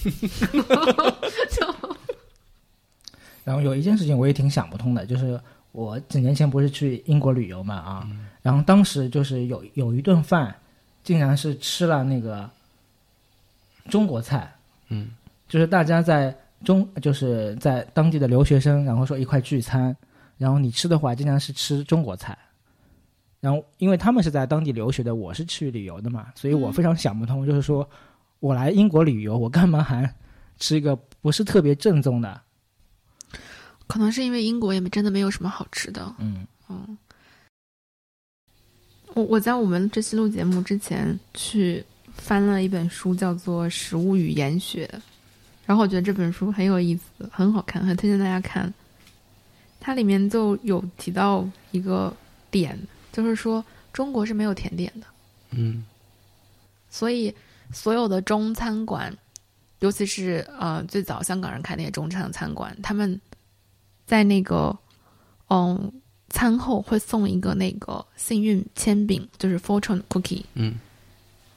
[3.43, 5.39] 然后有一件事情我也挺想不通的，就是
[5.71, 8.07] 我几年前不是去英国旅游嘛啊，
[8.41, 10.55] 然后当时就是有有一顿饭，
[11.03, 12.49] 竟然是吃了那个
[13.89, 14.51] 中国菜。
[14.89, 15.09] 嗯，
[15.47, 19.95] 就是大家在中就是在当地的留学生，然后说一块聚餐，
[20.37, 22.37] 然后你吃的话，竟然是吃中国菜。
[23.39, 27.87] 然后，因为他们是在当地留学的，我是去旅游的嘛，所以我非常想不通，就是说
[28.41, 30.13] 我来英国旅游，我干嘛还
[30.57, 32.41] 吃一个不是特别正宗的？
[33.89, 36.15] 可能是因为英国也真的没有什么好吃的。
[36.19, 36.97] 嗯嗯。
[39.15, 44.87] 我我在我们这期录节目之前去翻了一本书，叫做《食物与研学》，
[45.65, 48.73] 然后我觉得这本书很有意思，很好看，很推荐大家看。
[49.81, 52.15] 它里面就有提到一个
[52.49, 52.79] 点。
[53.11, 55.07] 就是说，中国是没有甜点的，
[55.49, 55.83] 嗯，
[56.91, 57.33] 所以
[57.73, 59.11] 所有的中餐馆，
[59.79, 63.19] 尤其是呃最早香港人开那些中餐餐馆，他们
[64.09, 64.75] 在那个
[65.49, 65.93] 嗯
[66.29, 70.73] 餐后会送一个那个幸运铅饼，就是 fortune cookie，嗯，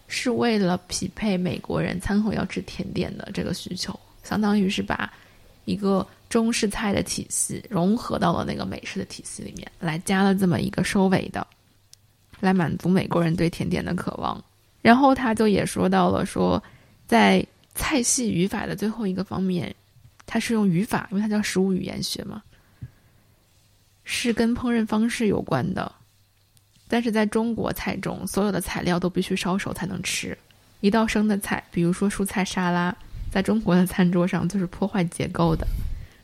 [0.07, 5.11] 是为了匹配美国人餐后要吃甜点的这个需求，相当于是把
[5.65, 6.07] 一个。
[6.33, 11.47] 中式菜的体系融合到了那个美式的体系里面来，加了这么一个收尾的。
[12.41, 14.43] 来满足美国人对甜点的渴望。
[14.81, 16.63] 然后他就也说到了说，
[17.07, 19.77] 在菜系语法的最后一个方面，
[20.33, 22.43] 它是用语法，因为它叫食物语言学嘛，
[24.03, 25.93] 是跟烹饪方式有关的。
[26.89, 30.37] 但是在中国菜中，所有的材料都必须烧熟才能吃。
[30.81, 32.97] 一道生的菜，比如说蔬菜沙拉，
[33.31, 35.67] 在中国的餐桌上就是破坏结构的，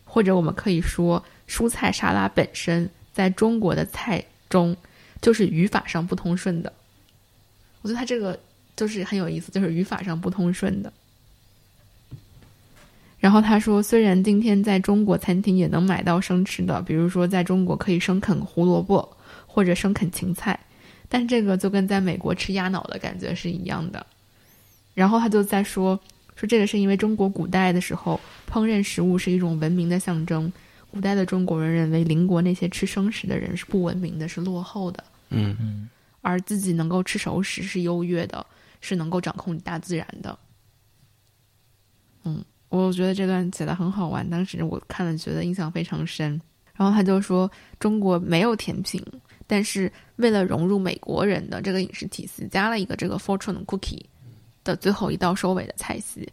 [0.07, 4.75] 或者我们可以说，蔬菜沙拉本身在中国的菜中
[5.21, 6.73] 就是语法上不通顺的。
[7.83, 8.41] 我觉得它这个
[8.75, 10.91] 就是很有意思，就是语法上不通顺的。
[13.19, 20.59] 然后他说，虽然今天在中国餐厅也能买到生吃的，比如说在中国可以生啃胡萝卜或者生啃芹菜，
[21.09, 24.07] 但这个就跟在美国吃鸭脑的感觉是一样的。
[24.95, 25.99] 然后他就在说，
[26.37, 30.53] 说这个是因为中国古代的时候烹饪食物是一种文明的象征，
[30.91, 35.89] 古代的中国人认为邻国那些吃生食的人是不文明的，是落后的，嗯嗯
[36.21, 38.47] 而自己能够吃熟食是优越的，
[38.81, 40.39] 是能够掌控大自然的。
[42.25, 46.41] 嗯，我觉得这段写的很好玩，当时我看了觉得印象非常深。
[46.75, 47.51] 然后他就说，
[47.81, 49.05] 中国没有甜品，
[49.47, 54.05] 但是为了融入美国人的这个饮食体系，加了一个这个 fortune cookie
[54.63, 56.31] 的最后一道收尾的菜系，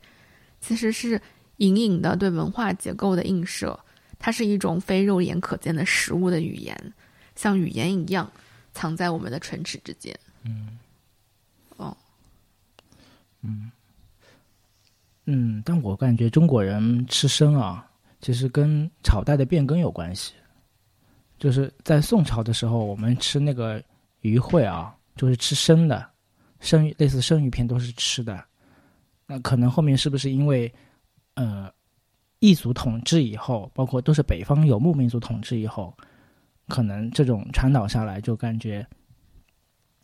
[0.61, 1.19] 其实是
[1.57, 3.79] 隐隐的对文化结构的映射。
[4.19, 6.93] 它是一种非肉眼可见的食物的语言，
[7.35, 8.31] 像语言一样
[8.73, 10.17] 藏在我们的唇齿之间。
[10.43, 10.77] 嗯
[11.77, 11.95] 哦，
[13.41, 13.71] 嗯，
[15.25, 17.89] 嗯但我感觉中国人吃生啊，
[18.21, 20.33] 其实跟朝代的变更有关系。
[21.37, 23.83] 就是在宋朝的时候，我们吃那个
[24.21, 26.09] 鱼会啊，就是吃生的，
[26.59, 28.43] 生鱼类似生鱼片都是吃的。
[29.27, 30.73] 那可能后面是不是因为
[31.33, 31.69] 呃
[32.39, 35.93] 异族统治以后，包括都是北方游牧民族统治以后，
[36.67, 38.85] 可能这种传导下来，就感觉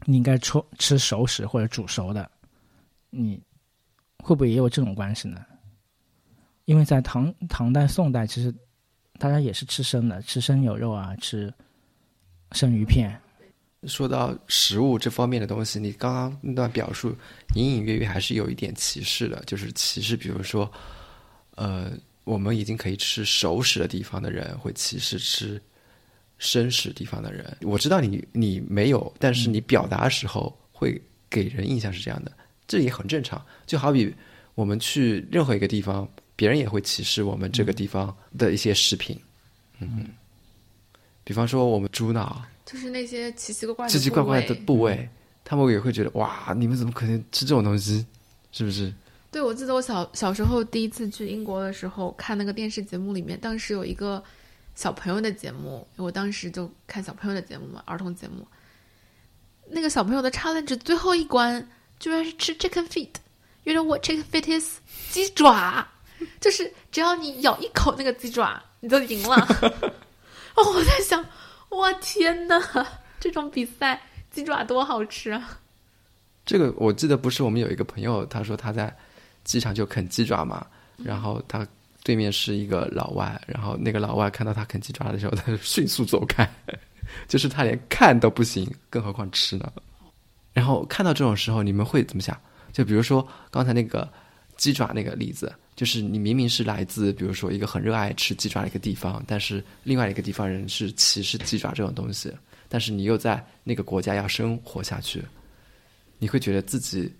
[0.06, 2.30] 你应该吃吃熟食或者煮熟的，
[3.10, 3.42] 你
[4.22, 5.44] 会不会也有这种关系呢？
[6.66, 8.54] 因为在唐唐代、宋代，其实
[9.18, 11.54] 大家也是吃生的，吃生牛肉啊，吃
[12.52, 13.20] 生鱼片。
[13.88, 17.16] 说到食物这方面的东西，你刚刚那段表述
[17.56, 20.72] 隐隐约约还是有一点歧视的，就是歧视，比如说，
[21.56, 21.92] 呃，
[22.24, 25.60] 我们已经可以吃熟食的地方的人会歧视吃
[26.38, 27.58] 生食地方的人。
[27.64, 32.32] 我知道你你没有，但是你表达的时候会给人印象是这样的，
[32.72, 33.46] 这也很正常。
[33.68, 34.16] 就好比
[34.56, 36.08] 我们去任何一个地方，
[36.38, 39.20] 别人也会歧视我们这个地方的一些食品。
[39.80, 40.08] 嗯，
[41.26, 42.42] 比方说我们猪脑。
[42.66, 45.10] 就是那些奇奇怪怪奇奇怪怪的部位
[45.44, 48.06] 他们也会觉得哇，你们怎么可能吃这种东西？
[48.54, 48.94] 是不是？
[49.30, 54.24] 对，我记得我小小时候第一次去英国的时候，看那个电视节目里面，当时有一个
[54.76, 58.48] 小朋友的节目，我当时就看小朋友的节目嘛，儿童节目。
[59.74, 61.66] 那个小朋友的 challenge 最后一关
[62.02, 63.10] 居然是吃 chicken feet。
[63.64, 64.80] You know what chicken feet is？
[65.12, 65.86] 鸡爪，
[66.40, 69.36] 就是只要你咬一口那个鸡爪，你就赢了。
[70.58, 71.24] 哦，我在想，
[71.70, 72.60] 哇天呐，
[73.20, 75.60] 这种比赛鸡爪多好吃啊！
[76.44, 78.94] 这个我记得不是我们有一个朋友，他说他在
[79.44, 80.66] 机场就啃鸡爪嘛，
[80.98, 81.66] 然后他
[82.04, 86.50] 对面是一个老外，然后那个老外看到他啃鸡爪的时候，他就迅速走开，
[87.30, 89.72] 就是他连看都不行，更何况吃呢？
[90.54, 92.40] 然后看到这种时候，你们会怎么想？
[92.72, 94.08] 就比如说刚才那个
[94.58, 102.32] 鸡爪那个例子，就是你明明是来自比如说一个很热爱吃鸡爪的一个地方，但是另外一个地方人是歧视鸡爪这种东西，
[102.70, 105.24] 但是你又在那个国家要生活下去，
[106.20, 107.12] 你会觉得自己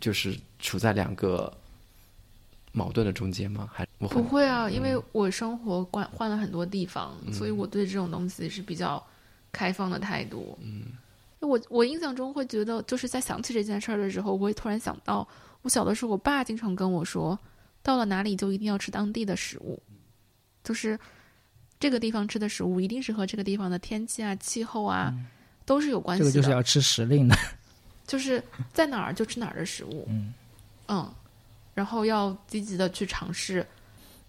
[0.00, 1.52] 就是处在两个
[2.72, 3.68] 矛盾的中间吗？
[3.72, 9.04] 还我不会啊，因为我生活换换了很多地方，所以我对这种东西是比较
[9.52, 10.58] 开放的态度。
[10.62, 10.84] 嗯，
[11.44, 15.26] 我我印象中会觉得，就是在想起这件事儿的时候，我会突然想到，
[15.62, 17.38] 我小的时候，我爸经常跟我说，
[17.82, 19.82] 到了哪里就一定要吃当地的食物，
[20.62, 20.98] 就是
[21.78, 25.14] 这个地方吃的食物一定是和这个地方的天气啊、气候啊、
[25.66, 26.30] 都是有关系的。
[26.30, 27.36] 这个就是要吃时令的。
[28.06, 28.42] 就是
[28.72, 30.06] 在哪儿就吃哪儿的食物。
[30.10, 30.34] 嗯
[30.88, 31.10] 嗯，
[31.72, 33.66] 然后要积极的去尝试。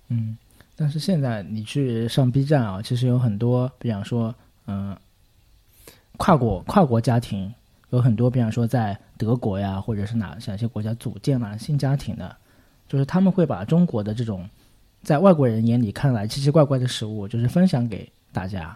[0.08, 0.38] 嗯，
[0.76, 4.34] 但是现在你去上 B 站啊，其实有很多，比方说，
[4.68, 4.98] 嗯、
[6.18, 7.54] 跨国跨国家庭
[7.92, 12.36] 有很多，比方说在德国呀，或者是哪哪些国家组建了新家庭的，
[12.88, 14.50] 就是他们会把中国的这种
[15.04, 18.76] 在外国人眼里看来奇奇怪怪的食物，就是分享给大家，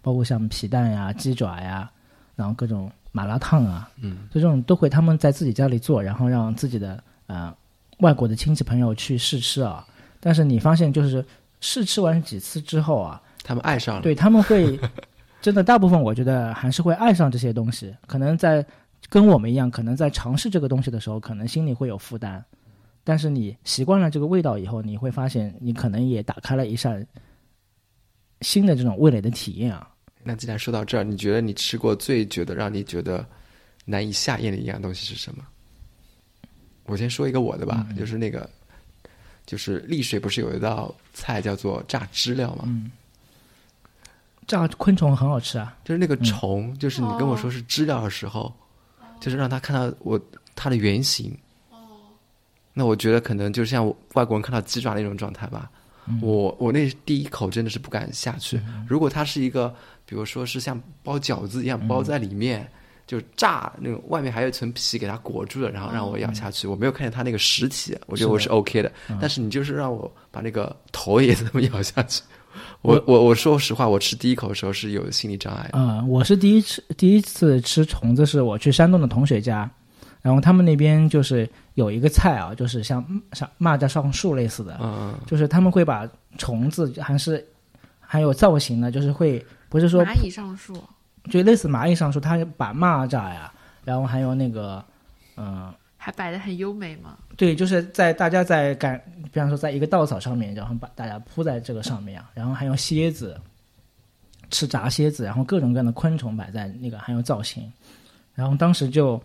[0.00, 1.90] 包括像皮蛋呀、鸡爪呀，
[2.36, 7.54] 然后各种麻辣烫啊，嗯，就这种都会他们在自己家里做，然后让自己的呃
[7.98, 9.86] 外国的亲戚朋友去试吃啊。
[10.20, 11.24] 但是你发现，就是
[11.60, 14.78] 试吃完几次之后啊，他们爱上了，对他们会
[15.44, 18.64] 真的大部分我觉得还是会爱上这些东西，可能在
[19.10, 22.42] 跟我们一样，可能在尝试这个东西的时候，可能心里会有负担，
[23.04, 27.06] 但是你习惯了这个味道以后，你会发现你可能也打开了一扇
[28.40, 29.86] 新的这种味蕾的体验啊。
[30.22, 33.22] 那既然说到这儿，你觉得你吃过最觉得让你觉得
[33.84, 35.44] 难以下咽的一样东西是什么？
[36.86, 38.48] 我先说一个我的吧，就是那个，
[39.44, 42.64] 就是丽水不是有一道菜叫做炸知了吗？
[44.46, 48.52] 炸昆虫很好吃啊，就是那个虫，就是你跟我说是知了的时候，
[49.20, 50.20] 就是让他看到我
[50.54, 51.36] 它的原型。
[51.70, 51.78] 哦。
[52.72, 55.70] 那我觉得可能就像外国人看到鸡爪那种状态吧。
[56.20, 58.60] 我我那第一口真的是不敢下去。
[58.86, 59.74] 如果它是一个，
[60.04, 62.70] 比如说是像包饺子一样包在里面，
[63.06, 68.92] 就炸那种，外面还有一层皮给它裹住了，然后让我咬下去，我没有看见它那个实体，我觉得我是 OK 的。
[69.18, 72.22] 但是你就是让我把那个头也这么咬下去，
[72.82, 75.78] 我我我说实话，我吃第一口的时候是有心理障碍的。
[75.78, 79.68] 啊、我是第一次第一次吃虫子，是我去山东的同学家，
[80.20, 87.44] 然后他们那边就是有一个菜啊，就是像像蚂蚱上树类似的，嗯，就是他们会把虫子还是
[88.00, 90.82] 还有造型的，就是会不是说蚂蚁上树，
[91.30, 93.52] 就类似蚂蚁上树，它把蚂蚱呀，
[93.84, 94.84] 然后还有那个
[95.36, 95.72] 嗯、
[96.04, 97.16] 还摆的很优美嘛。
[97.34, 99.02] 对，就是在大家在赶，
[99.32, 103.40] 比方说在一个稻草上面，然后把大家铺在这个上面啊，然后还有蝎子，
[104.50, 107.72] 吃炸蝎子，然后各种各样的昆虫摆在那个，还有造型，
[108.34, 109.18] 然后当时就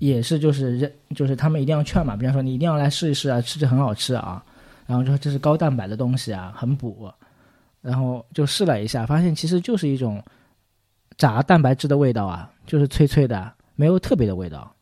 [0.00, 4.44] 也是就是认就是他们一定要劝嘛，比方说你一定要来试一试啊，吃着很好吃啊，
[4.88, 7.08] 然后就说这是高蛋白的东西啊，很补，
[7.80, 10.20] 然后就试了一下，发现其实就是一种
[11.16, 14.74] 炸蛋白质的味道啊，就是脆脆的，没有特别的味道。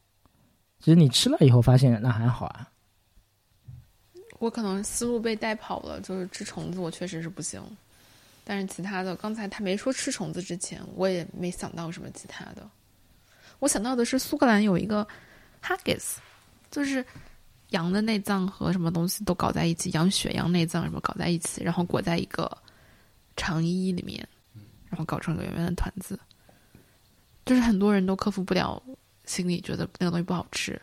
[0.78, 2.70] 其实你吃了以后发现那还好啊，
[4.38, 7.60] 我可能思路被带跑了，就是吃虫子我确实是不行，
[8.44, 12.68] 但是其他的，刚才他没说吃虫子之前，我也没想到什么其他的。
[13.58, 15.06] 我想到的是苏格兰有一个
[15.62, 16.16] haggis，
[16.70, 17.04] 就是
[17.70, 22.54] 羊的内脏和什么东西都搞在一起，羊血、羊内脏什么搞在一起，然后裹在一个
[23.34, 24.28] 长衣里面，
[24.90, 26.20] 然后搞成个圆圆的团子。
[27.46, 28.80] 就是很多人都克服不了
[29.26, 30.80] 心里觉得那个东西不好吃，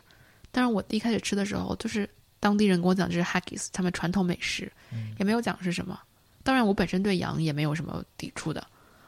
[0.52, 4.70] 但是我第一开始吃的时候，就是当地人跟我讲这是 haggis，他们传统美食，
[5.18, 5.98] 也没有讲是什么。
[6.42, 8.64] 当然，我本身对羊也没有什么抵触的，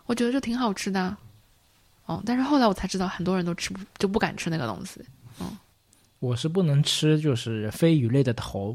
[0.07, 1.18] 我觉得就挺好吃的啊。
[2.07, 5.01] 哦，但是后来我才知道，很多人都吃不就不敢吃那个东西。
[5.39, 5.57] 嗯
[6.18, 8.74] 我是不能吃就是非鱼类的头，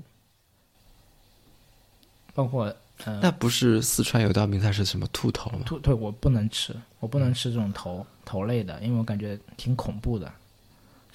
[2.35, 2.73] 包括
[3.05, 5.63] 嗯那不是四川有道名菜是什么兔头吗？
[5.65, 10.31] 兔对我不能吃，我不能吃这种头头类的，因为我感觉挺恐怖的。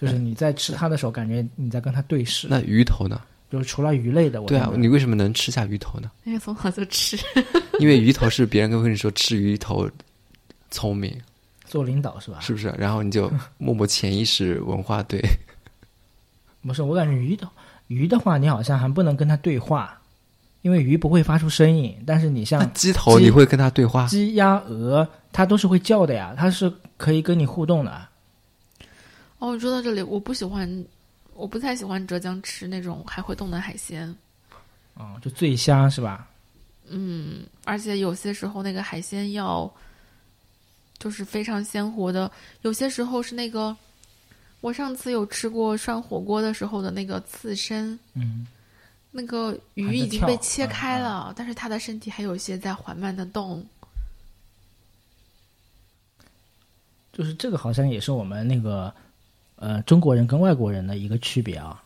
[0.00, 2.46] 就是你在吃它的时候，感觉你在跟它对视。
[2.50, 3.20] 那鱼头呢？
[3.50, 6.10] 就是除了鱼类的，我对啊你为什么能吃下鱼头呢？
[6.24, 7.16] 因为从小就吃，
[7.78, 9.88] 因为鱼头是别人跟跟你说吃鱼头
[10.70, 11.16] 聪明，
[11.64, 12.40] 做领导是吧？
[12.40, 12.74] 是不是？
[12.76, 15.22] 然后你就默默潜意识文化对，
[16.66, 17.48] 不是，我感觉鱼的
[17.86, 19.96] 鱼的话，你好像还不能跟它对话，
[20.62, 21.96] 因为鱼不会发出声音。
[22.04, 24.06] 但是你像鸡头你会跟它对话？
[24.08, 28.05] 鸡、鸭、鹅，它都是会叫的呀，它是可以跟你互动的。
[29.38, 30.84] 哦，说到这里，我不喜欢，
[31.34, 34.14] 我不太喜欢浙江吃那种还会动的海鲜。
[34.94, 36.28] 哦，就醉虾是吧？
[36.88, 39.70] 嗯，而且有些时候那个海鲜要
[40.98, 42.30] 就是非常鲜活的，
[42.62, 43.76] 有些时候是那个，
[44.60, 48.46] 我上次有吃过涮火锅的时候的那个刺身，嗯，
[49.10, 53.66] 那个鱼已经被切开了，但是它的身体还有一些在缓慢的动。
[57.12, 58.94] 就是这个好像也是我们那个
[59.56, 61.82] 呃中国人跟外国人的一个区别啊。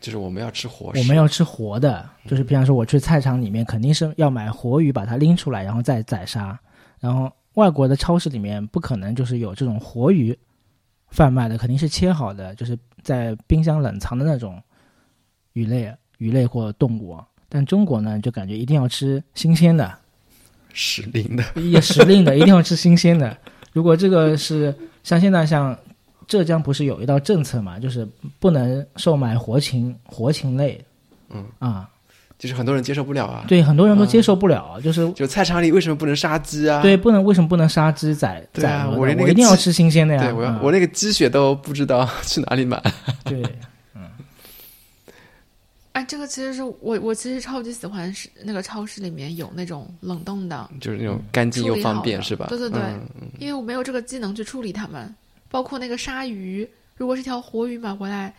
[0.00, 6.56] 就是我们要吃活食，我们要吃活的，就是比方说我去菜场里面肯定是要买活鱼，把它拎出来，然后再宰杀。
[7.00, 10.38] 然后外国的超市里面不可能就是有这种活鱼
[11.08, 14.62] 贩卖的，肯定是切好的，就是在冰箱冷藏的那种
[15.54, 17.18] 鱼类、鱼类或动物。
[17.48, 19.92] 但中国呢，就感觉一定要吃新鲜的，
[20.72, 21.42] 时令的。
[21.60, 23.36] 也时令的，一定要吃新鲜的。
[23.72, 25.76] 如果这个是像现在像
[26.28, 28.06] 浙江不是有一道政策嘛，就是
[28.38, 30.80] 不能售卖活禽活禽类，
[31.30, 31.88] 嗯啊，
[32.38, 36.82] 就是很多人接受不了啊。，对，很多人都接受不了，就是就菜场里为什么不能杀鸡啊？
[36.82, 38.70] 对，不能为什么不能杀鸡宰对宰？
[38.72, 40.20] 啊我连那个鸡一定要吃新鲜的呀。
[40.20, 42.80] 对，我要、我那个鸡血都不知道去哪里买。
[43.24, 43.42] 对，
[43.94, 44.02] 嗯
[45.92, 52.46] 哎，这个其实是我我其实超级喜欢是那个超市里面有那种冷冻的，就是那种干净又方便，是吧？
[52.50, 52.80] 对对对
[53.40, 55.12] 因为我没有这个技能去处理它们，
[55.50, 58.34] 包括那个鲨鱼，如果是条活鱼买回来，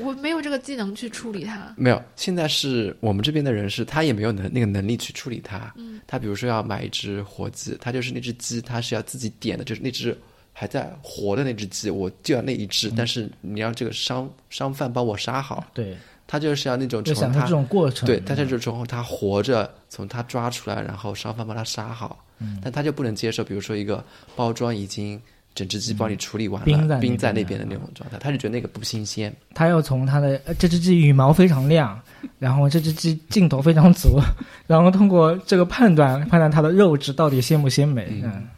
[0.00, 1.72] 我没有这个技能去处理它。
[1.76, 5.72] 没有，现在是我们这边的人是，他也没有能那个能力去处理它。
[5.76, 10.16] 嗯，他比如说要买一只活鸡，他就是那只鸡，他是要自己点的，就是那只
[10.52, 15.96] 还在活的那只鸡，我就要那一只，但是你让这个商商贩帮我杀好，对，
[16.26, 18.06] 他就是要那种从他这种过程。
[18.06, 24.04] 对，但是就是从他活着，从他抓出来，然后商贩帮他杀好，嗯但他就不能接受，比如说一个
[24.34, 25.20] 包装已经
[25.54, 29.34] 整只鸡帮你处理完了，冰在那冰在边那边的那种状态，他就觉得那个不新鲜。
[29.54, 32.00] 他要从他的呃这只鸡羽毛非常亮，
[32.38, 34.18] 然后这只鸡劲头非常足，
[34.66, 38.20] 然后通过这个判断判断它的肉质到底鲜不鲜美。
[38.22, 38.48] 嗯嗯，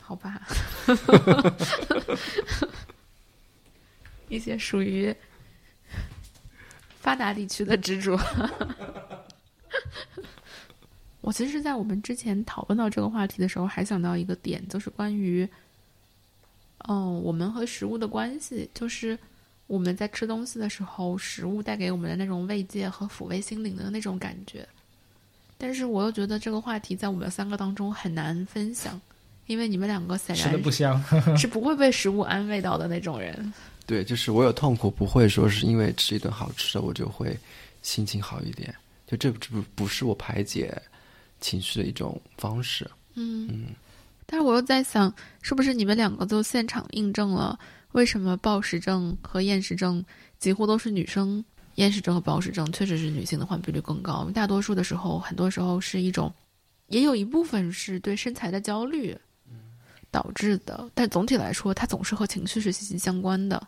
[0.00, 0.40] 好吧，
[4.28, 5.14] 一些属于
[7.00, 8.18] 发达地区的执着。
[11.24, 15.48] 我其实，在我们之前讨论到这个话题的时候，还想到一个点，就是关于，
[16.86, 19.18] 嗯，我们和食物的关系，就是
[19.66, 24.68] 我们在吃东西的时候，食物带给我们的那种慰藉和抚慰心灵的那种感觉。
[25.56, 29.00] 但是我又觉得这个话题在我们三个当中很难分享，
[29.46, 31.02] 因为你们两个显吃的然不香。
[31.38, 33.50] 是不会被食物安慰到的那种人。
[33.86, 37.34] 对，就是我有痛苦，不会说是因为吃一顿好吃的我就会
[37.80, 38.74] 心情好一点，
[39.06, 40.70] 就这不不是我排解
[41.44, 42.90] 情绪的一种方式。
[43.12, 43.66] 嗯，
[44.24, 47.58] 但是我又在想，是不是你们两个就现场印证了
[47.92, 50.02] 为什么暴食症和厌食症
[50.38, 51.44] 几乎都是女生？
[51.74, 56.32] 厌食症和暴食症确实是女性的患病率更高，大多数的时候，很多时候是一种，
[56.86, 59.14] 也有一部分是对身材的焦虑
[60.10, 63.60] 导致的，但总体来说，它总是和情绪是息息相关的。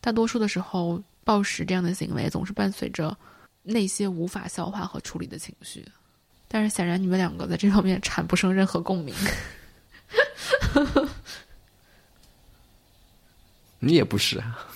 [0.00, 3.16] 大多数的时候，暴食这样的行为总是伴随着
[3.62, 5.84] 那些无法消化和处理的情绪。
[6.52, 9.14] 但是显然你们两个在这方面产不生任何共鸣。
[13.78, 14.66] 你也不是啊，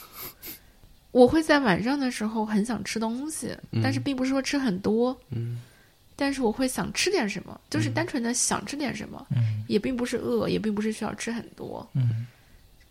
[1.11, 3.83] 我会在晚上的时候很想吃东西，嗯。
[3.83, 5.61] 但是并不是说吃很多，嗯。
[6.17, 9.65] 但是我会想吃点什么，就是单纯的想吃点什么，嗯。
[9.67, 12.27] 也并不是饿，也并不是需要吃很多，嗯。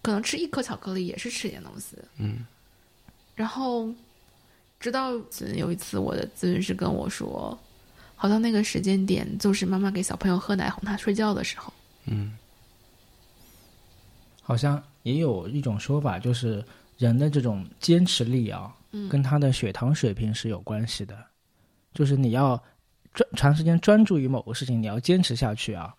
[0.01, 1.97] 可能吃一颗巧克力也是吃点东西。
[2.17, 2.45] 嗯。
[3.33, 3.89] 然后，
[4.79, 5.13] 直到
[5.55, 7.57] 有一次我的咨询师跟我说，
[8.23, 11.73] 好像那个时间点就是妈妈给小朋友喝奶哄他睡觉的时候。
[12.05, 12.31] 嗯
[14.41, 16.63] 好像也有一种说法，就是
[16.97, 21.17] 人的这种坚持力啊，嗯跟他的血糖水平是有关系的。
[21.93, 22.57] 就是你要
[23.13, 25.93] 专长时间专注于某个事情，你要坚持下去啊，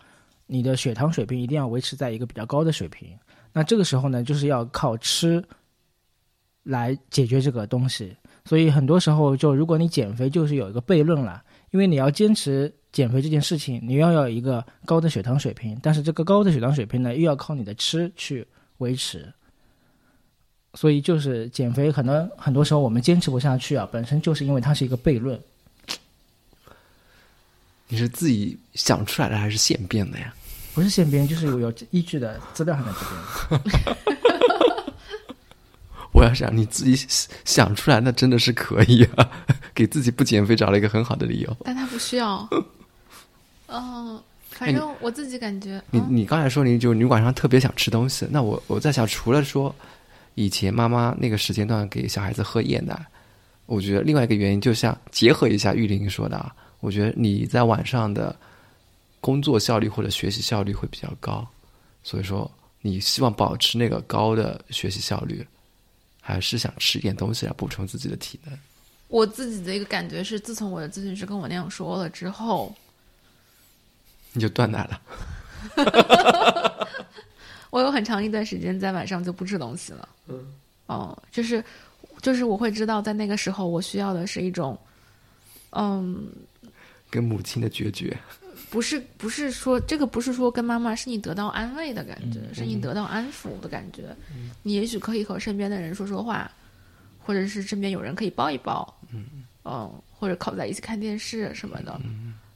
[0.46, 3.14] 你的血糖水平一定要维持在一个比较高的水平。
[3.52, 5.44] 那这个时候呢，就是要靠吃
[6.62, 8.16] 来解决这个东西。
[8.46, 11.44] 所以很多时候，就如果你减肥，就是有一个悖论了，
[11.74, 18.46] 因为你要坚持减肥这件事情，你要有一个高的血糖水平，但是这个高的血糖水平呢，又要靠你的吃去
[18.78, 19.28] 维持。
[20.74, 25.36] 所以就是减肥，可能很多时候我们坚持不下去啊，本身就是因为它是一个悖论。
[27.88, 30.32] 你是自己想出来的还是现编的呀？
[30.74, 34.14] 不是现编，就是有有依据的资料还在这边。
[36.24, 37.06] 我要想你自己
[37.44, 39.30] 想出来，那真的是可以啊，
[39.74, 41.56] 给自己不减肥找了一个很好的理由。
[41.64, 42.48] 但他不需要。
[43.68, 44.18] 嗯，
[44.48, 49.74] 反正我自己感觉，你嗯你刚才说你就你晚上特别想吃东西，那我我在想，除了说
[50.34, 52.98] 以前妈妈那个时间段给小孩子喝夜奶，
[53.66, 58.34] 我觉得另外一个原因，就像结合一下玉玲说的啊，我觉得你在晚上的
[59.20, 61.46] 工作效率或者学习效率会比较高，
[62.02, 62.50] 所以说
[62.80, 65.44] 你希望保持那个高的学习效率，
[66.26, 68.58] 还是想吃一点东西来补充自己的体能。
[69.08, 72.74] 我自己的一个感觉是，自从我的咨询师跟我那样说了之后，
[74.32, 75.00] 你就断奶了，
[77.68, 80.08] 我有很长一段时间在晚上就不吃东西了。
[80.28, 80.46] 嗯，
[80.86, 81.62] 哦，就是
[82.22, 84.76] 就是我会知道，在那个时候我需要的是一种，
[85.72, 86.26] 嗯，
[87.10, 88.16] 跟母亲的决绝。
[88.74, 94.12] 不是不是说这个不是说跟妈妈，是你得到安慰的感觉，嗯是你得到安抚的感觉。
[94.64, 96.50] 你也许可以和身边的人说说话，
[97.24, 98.92] 或者是身边有人可以抱一抱，
[99.62, 102.00] 嗯或者靠在一起看电视什么的，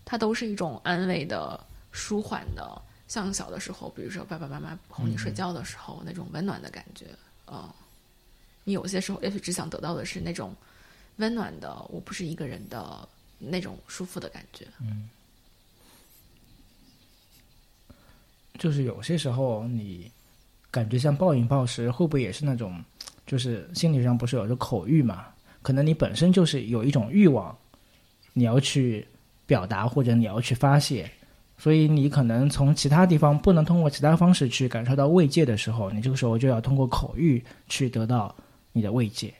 [0.05, 2.83] 它都是一种安慰的、舒缓的。
[3.07, 7.07] 像小的时候，比如说爸爸妈妈哄你睡觉的时候，那种温暖的感觉，
[7.47, 7.63] 嗯，
[8.65, 10.53] 你有些时候也许只想得到的是那种
[11.19, 13.09] 温暖的，我不是一个人的
[13.39, 14.67] 那种舒服的感觉。
[18.59, 20.11] 就是有些时候你
[20.71, 22.79] 感觉像暴饮暴食，会不会也是那种，
[23.27, 25.27] 就是心理上不是有着口欲嘛？
[25.63, 27.57] 可能你本身就是有一种欲望，
[28.33, 29.07] 你要去
[29.47, 31.11] 表达或者你要去发泄，
[31.57, 38.35] 所以你可能从其他地方不能通过其他方式去感受到慰藉的时候，你这个时候就要通过口欲去得到
[38.73, 39.33] 你的慰藉。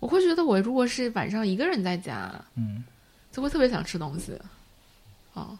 [0.00, 2.82] 我会觉得我如果是晚上一个人在家，嗯，
[3.30, 4.32] 就会特别想吃东西。
[5.34, 5.58] 哦，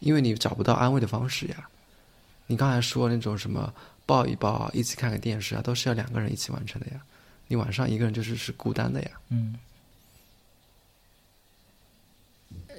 [0.00, 1.68] 因为你找不到安慰的方式呀。
[2.46, 3.72] 你刚才说那种什么
[4.04, 7.00] 抱一抱啊，一起看个电视啊，都是要两个人一起完成的呀。
[7.46, 9.10] 你晚上一个人就是是孤单的呀。
[9.28, 9.56] 嗯，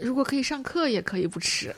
[0.02, 1.74] 如果可以上课，也可以不吃。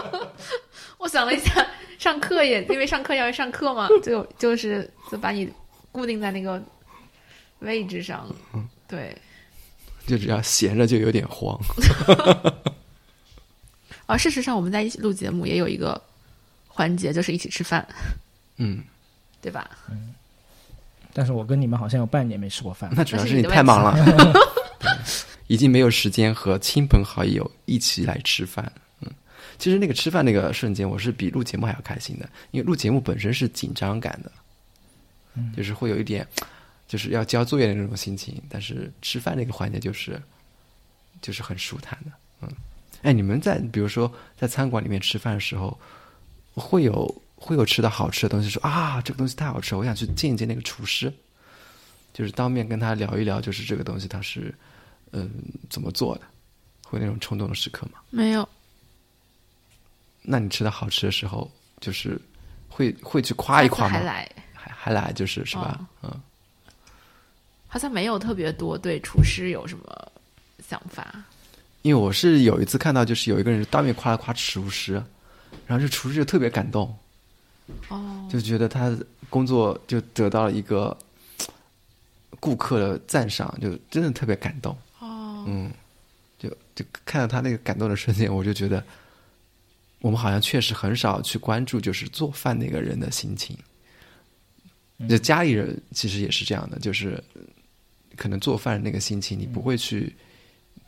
[0.98, 1.66] 我想了一下，
[1.98, 5.50] 上课也因为上课要上课嘛， 就就是就把你
[5.92, 6.62] 固定在那个
[7.60, 8.28] 位置上。
[8.86, 9.16] 对，
[10.06, 11.58] 就只要闲着就有点慌。
[14.06, 16.00] 而事实上，我们在一起录节目也有一个
[16.68, 17.86] 环节，就是一起吃饭，
[18.56, 18.82] 嗯，
[19.42, 19.70] 对吧？
[19.90, 20.14] 嗯
[21.12, 22.92] 但是我跟你们好像有半年没吃过饭。
[22.94, 23.96] 那主要是你太忙了，
[25.48, 28.70] 已经没有时间和亲朋好友一起来吃饭。
[29.00, 29.10] 嗯，
[29.56, 34.30] 其实那个吃饭那个瞬间，我是比录节目还要开心的，因为录节目本身是紧张感的，
[35.36, 36.28] 嗯就是会有一点
[36.86, 40.20] 就是要交作业的那种心情，但是吃饭那个环节就是
[41.22, 42.12] 就是很舒坦的。
[42.42, 42.48] 嗯，
[43.02, 45.78] 哎，你们在比如说在餐馆里面吃饭的时候，
[46.54, 51.12] 会有会有吃到好吃的东西，说啊这个东西太好吃了，我想去见一见那个厨师。
[52.12, 54.54] 就是当面跟他聊一聊，就是这个东西他是
[55.12, 55.30] 嗯
[55.68, 56.22] 怎么做的，
[56.82, 57.98] 会那种冲动的时刻吗？
[58.08, 58.48] 没有，
[60.22, 62.18] 那你吃到好吃的时候，就是
[62.70, 63.98] 会会去夸一夸吗？
[63.98, 65.86] 还来，还还来就是是吧？
[66.02, 66.10] 嗯，
[67.68, 70.12] 好像没有特别多对厨师有什么
[70.66, 71.22] 想法。
[71.86, 74.94] 因为我是有一次看到，就是有一个人当面夸了夸厨师，
[75.68, 76.92] 然后这厨师就特别感动，
[77.86, 78.92] 哦，就觉得他
[79.30, 80.98] 工作就得到了一个
[82.40, 84.76] 顾客的赞赏，就真的特别感动。
[84.98, 85.70] 哦，嗯，
[86.36, 88.82] 就就看到他那个感动的瞬间，我就觉得，
[90.00, 93.56] 我们好像确实很少去关注，就是做饭那个人的心情。
[95.08, 97.22] 就家里人其实也是这样的，就是
[98.16, 100.12] 可能做饭那个心情，你不会去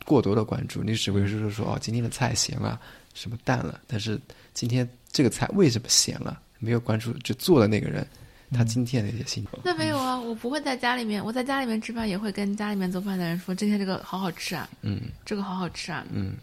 [0.09, 2.81] 过多的关注，你只会是说哦，今天的菜咸了，
[3.13, 4.19] 什么淡了，但是
[4.55, 8.03] 今天这个菜为什么咸了，没有关注就做的那个人
[8.51, 9.59] 他今天的一些心情。
[9.63, 14.99] 那没有啊，我不会在家里面，我在家里面吃饭也会跟家里面做饭的人说，今天这个好好吃啊，嗯。
[15.23, 16.33] 这个好好吃啊，嗯，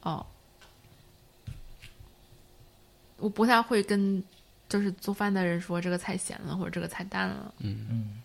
[0.00, 0.24] 哦，
[3.18, 4.24] 我不太会跟
[4.66, 8.22] 就是做饭的人说这个菜咸了或者这个菜淡了，嗯嗯，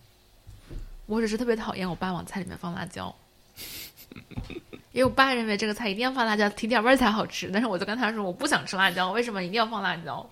[1.08, 3.14] 我只是特别讨厌我爸往菜里面放辣椒，
[4.94, 10.28] 因为我爸认为这个菜一定要放辣椒，提点味儿才好吃，但是我就跟他说我不想吃辣椒，为什么一定要放辣椒？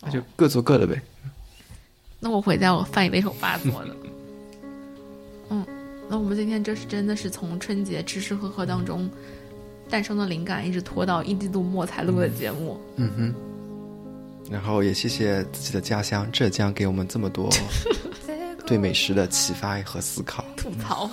[0.00, 1.00] 那就各做各的呗。
[2.20, 3.96] 那我回家我饭也得是我爸做的。
[5.50, 5.66] 嗯，
[6.08, 9.08] 那我们今天这是真的是从春节吃吃喝喝当中
[9.88, 12.80] 诞生的灵感，一直拖到一季度末才录的节目。
[12.96, 13.34] 嗯哼。
[14.50, 17.48] 然后也谢谢自己的家乡浙江给我们这么多
[18.66, 20.44] 对美食的启发和思考。
[20.56, 21.08] 吐槽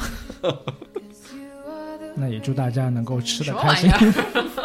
[2.20, 3.92] 那也祝大家能够吃什得开心？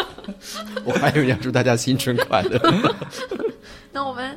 [0.85, 2.61] 我还以为要祝大家新春快乐。
[3.93, 4.37] 那我们，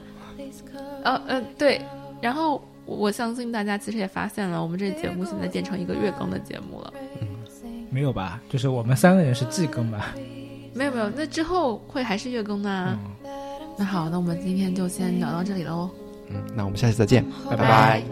[1.03, 1.82] 呃呃，对，
[2.22, 6.93] 然后我相信大家其实也发现了，我们这节目现在变成一个月更的节目了。
[7.89, 8.39] 没有吧？
[8.49, 10.13] 就是我们三个人是季更吧？
[10.74, 12.99] 没有没有，那之后会还是月更呢？
[13.78, 15.89] 那好，那我们今天就先聊到这里喽。
[16.30, 18.03] 嗯，那我们下期再见，拜拜